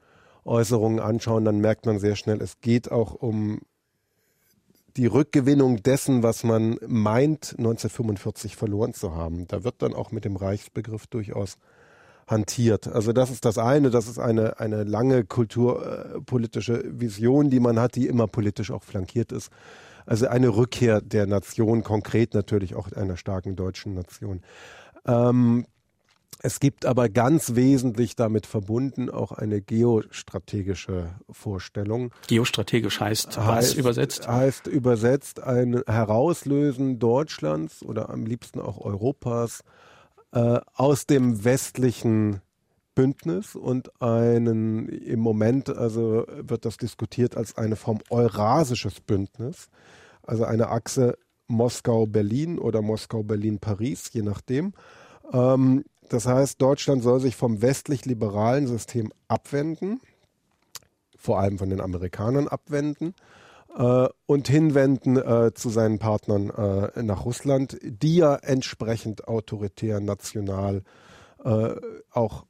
[0.45, 3.61] Äußerungen anschauen, dann merkt man sehr schnell, es geht auch um
[4.97, 9.47] die Rückgewinnung dessen, was man meint, 1945 verloren zu haben.
[9.49, 11.57] Da wird dann auch mit dem Reichsbegriff durchaus
[12.27, 12.89] hantiert.
[12.89, 17.97] Also das ist das eine, das ist eine, eine lange kulturpolitische Vision, die man hat,
[17.97, 19.51] die immer politisch auch flankiert ist.
[20.07, 24.43] Also eine Rückkehr der Nation, konkret natürlich auch einer starken deutschen Nation.
[25.07, 25.67] Ähm,
[26.41, 32.13] es gibt aber ganz wesentlich damit verbunden auch eine geostrategische Vorstellung.
[32.27, 34.29] Geostrategisch heißt, heißt was übersetzt?
[34.29, 39.63] Heißt übersetzt ein Herauslösen Deutschlands oder am liebsten auch Europas
[40.33, 42.41] äh, aus dem westlichen
[42.95, 49.69] Bündnis und einen im Moment also wird das diskutiert als eine Form eurasisches Bündnis,
[50.23, 51.17] also eine Achse
[51.47, 54.73] Moskau-Berlin oder Moskau-Berlin-Paris, je nachdem.
[55.33, 60.01] Ähm, das heißt, Deutschland soll sich vom westlich-liberalen System abwenden,
[61.17, 63.15] vor allem von den Amerikanern abwenden
[63.77, 70.83] äh, und hinwenden äh, zu seinen Partnern äh, nach Russland, die ja entsprechend autoritär, national
[71.45, 71.75] äh,
[72.11, 72.45] auch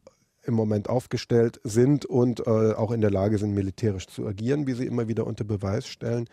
[0.44, 4.72] im Moment aufgestellt sind und äh, auch in der Lage sind, militärisch zu agieren, wie
[4.72, 6.28] sie immer wieder unter Beweis stellen.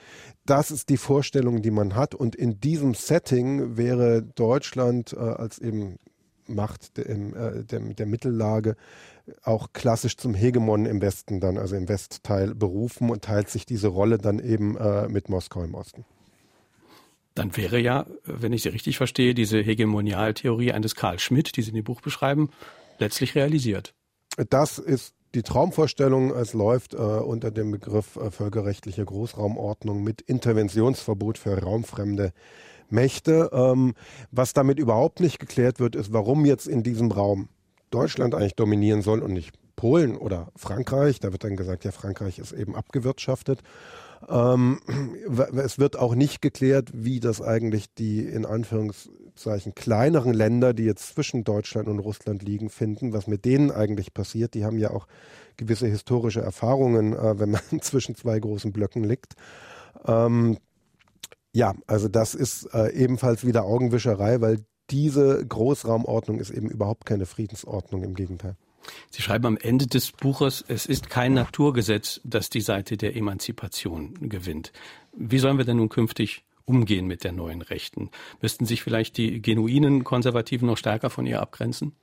[0.48, 2.16] Das ist die Vorstellung, die man hat.
[2.16, 6.00] Und in diesem Setting wäre Deutschland äh, als eben
[6.50, 8.76] Macht der, äh, der, der Mittellage
[9.43, 13.88] auch klassisch zum Hegemon im Westen dann, also im Westteil berufen und teilt sich diese
[13.88, 16.06] Rolle dann eben äh, mit Moskau im Osten.
[17.36, 21.70] Dann wäre ja, wenn ich Sie richtig verstehe, diese Hegemonialtheorie eines Karl Schmidt, die Sie
[21.70, 22.50] in dem Buch beschreiben,
[22.97, 23.93] letztlich realisiert.
[24.50, 26.32] Das ist die Traumvorstellung.
[26.32, 32.34] Es läuft äh, unter dem Begriff äh, völkerrechtliche Großraumordnung mit Interventionsverbot für raumfremde
[32.92, 33.50] Mächte.
[33.54, 33.94] Ähm,
[34.32, 37.50] was damit überhaupt nicht geklärt wird, ist, warum jetzt in diesem Raum
[37.90, 41.20] Deutschland eigentlich dominieren soll und nicht Polen oder Frankreich.
[41.20, 43.62] Da wird dann gesagt, ja, Frankreich ist eben abgewirtschaftet.
[44.28, 44.82] Ähm,
[45.56, 51.14] es wird auch nicht geklärt, wie das eigentlich die in Anführungszeichen kleineren Länder, die jetzt
[51.14, 54.54] zwischen Deutschland und Russland liegen, finden, was mit denen eigentlich passiert.
[54.54, 55.08] Die haben ja auch
[55.56, 59.36] gewisse historische Erfahrungen, äh, wenn man zwischen zwei großen Blöcken liegt.
[60.06, 60.58] Ähm,
[61.60, 67.26] ja, also das ist äh, ebenfalls wieder Augenwischerei, weil diese Großraumordnung ist eben überhaupt keine
[67.26, 68.55] Friedensordnung, im Gegenteil.
[69.12, 74.14] Sie schreiben am Ende des Buches, es ist kein Naturgesetz, dass die Seite der Emanzipation
[74.30, 74.72] gewinnt.
[75.12, 78.10] Wie sollen wir denn nun künftig umgehen mit der neuen Rechten?
[78.41, 81.93] Müssten sich vielleicht die genuinen Konservativen noch stärker von ihr abgrenzen?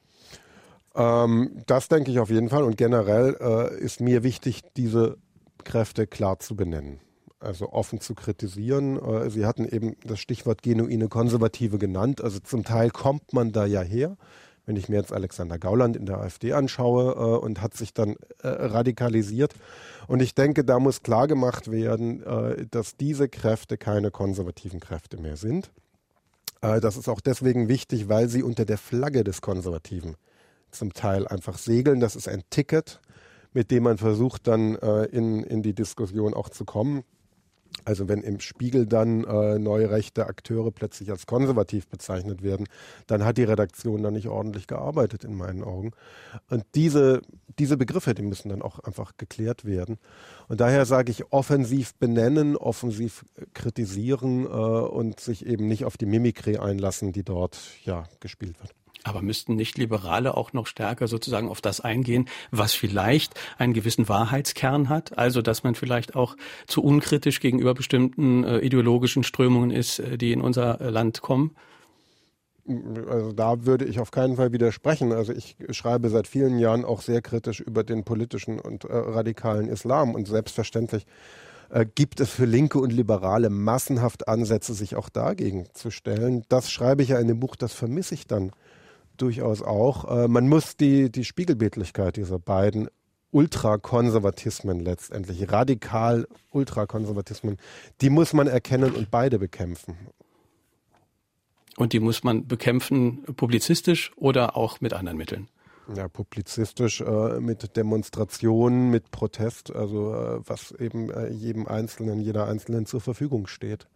[0.95, 2.63] Ähm, das denke ich auf jeden Fall.
[2.63, 5.17] Und generell äh, ist mir wichtig, diese
[5.65, 7.01] Kräfte klar zu benennen
[7.47, 8.99] also offen zu kritisieren.
[8.99, 12.23] Äh, Sie hatten eben das Stichwort genuine Konservative genannt.
[12.23, 14.17] Also zum Teil kommt man da ja her.
[14.67, 18.17] Wenn ich mir jetzt Alexander Gauland in der AfD anschaue äh, und hat sich dann
[18.43, 19.55] äh, radikalisiert.
[20.09, 22.23] Und ich denke, da muss klar gemacht werden,
[22.71, 25.73] dass diese Kräfte keine konservativen Kräfte mehr sind.
[26.61, 30.15] Das ist auch deswegen wichtig, weil sie unter der Flagge des Konservativen
[30.71, 31.99] zum Teil einfach segeln.
[31.99, 33.01] Das ist ein Ticket,
[33.53, 37.03] mit dem man versucht, dann in, in die Diskussion auch zu kommen.
[37.85, 42.67] Also wenn im Spiegel dann äh, neue rechte Akteure plötzlich als konservativ bezeichnet werden,
[43.07, 45.93] dann hat die Redaktion da nicht ordentlich gearbeitet in meinen Augen.
[46.51, 47.23] Und diese,
[47.59, 49.99] diese Begriffe, die müssen dann auch einfach geklärt werden.
[50.49, 53.25] Und daher sage ich offensiv benennen, offensiv
[53.55, 58.75] kritisieren äh, und sich eben nicht auf die Mimikrie einlassen, die dort ja gespielt wird.
[59.07, 64.09] Aber müssten nicht Liberale auch noch stärker sozusagen auf das eingehen, was vielleicht einen gewissen
[64.09, 65.17] Wahrheitskern hat?
[65.17, 66.37] Also, dass man vielleicht auch
[66.67, 71.55] zu unkritisch gegenüber bestimmten äh, ideologischen Strömungen ist, äh, die in unser äh, Land kommen?
[73.09, 75.13] Also da würde ich auf keinen Fall widersprechen.
[75.13, 79.69] Also ich schreibe seit vielen Jahren auch sehr kritisch über den politischen und äh, radikalen
[79.69, 81.07] Islam und selbstverständlich
[81.71, 86.45] äh, gibt es für Linke und Liberale massenhaft Ansätze, sich auch dagegen zu stellen.
[86.49, 88.51] Das schreibe ich ja in dem Buch, das vermisse ich dann
[89.17, 90.25] durchaus auch.
[90.25, 92.89] Äh, man muss die, die Spiegelbildlichkeit dieser beiden
[93.31, 97.59] Ultrakonservatismen letztendlich, radikal Ultrakonservatismen,
[98.01, 99.97] die muss man erkennen und beide bekämpfen.
[101.77, 105.49] Und die muss man bekämpfen publizistisch oder auch mit anderen Mitteln?
[105.95, 112.49] Ja, publizistisch äh, mit Demonstrationen, mit Protest, also äh, was eben äh, jedem Einzelnen, jeder
[112.49, 113.87] Einzelnen zur Verfügung steht.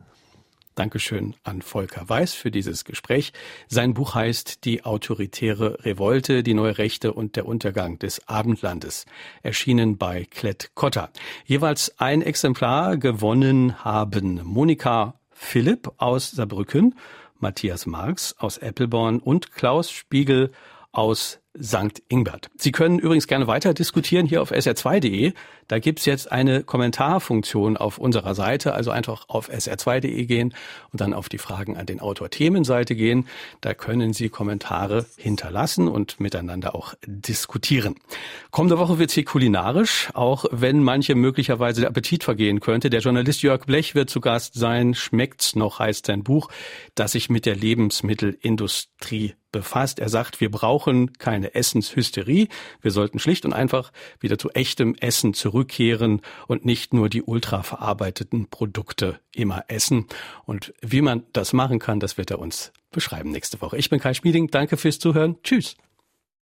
[0.75, 3.33] Dankeschön an Volker Weiß für dieses Gespräch.
[3.69, 9.05] Sein Buch heißt Die autoritäre Revolte, die neue Rechte und der Untergang des Abendlandes,
[9.43, 11.11] erschienen bei Klett Cotta.
[11.45, 16.95] Jeweils ein Exemplar gewonnen haben Monika Philipp aus Saarbrücken,
[17.39, 20.53] Matthias Marx aus Eppelborn und Klaus Spiegel
[20.93, 22.03] aus St.
[22.09, 22.51] Ingbert.
[22.57, 25.33] Sie können übrigens gerne weiter diskutieren hier auf sr2.de.
[25.69, 30.55] Da gibt's jetzt eine Kommentarfunktion auf unserer Seite, also einfach auf sr2.de gehen
[30.93, 33.27] und dann auf die Fragen an den Autor Themenseite gehen.
[33.61, 37.95] Da können Sie Kommentare hinterlassen und miteinander auch diskutieren.
[38.51, 42.91] Kommende Woche wird's hier kulinarisch, auch wenn manche möglicherweise der Appetit vergehen könnte.
[42.91, 44.95] Der Journalist Jörg Blech wird zu Gast sein.
[44.95, 46.49] Schmeckt's noch heißt sein Buch,
[46.95, 49.99] das sich mit der Lebensmittelindustrie befasst.
[49.99, 52.49] Er sagt, wir brauchen keine Essenshysterie.
[52.81, 58.49] Wir sollten schlicht und einfach wieder zu echtem Essen zurückkehren und nicht nur die ultraverarbeiteten
[58.49, 60.07] Produkte immer essen.
[60.45, 63.77] Und wie man das machen kann, das wird er uns beschreiben nächste Woche.
[63.77, 64.49] Ich bin Kai Schmieding.
[64.49, 65.37] Danke fürs Zuhören.
[65.43, 65.77] Tschüss.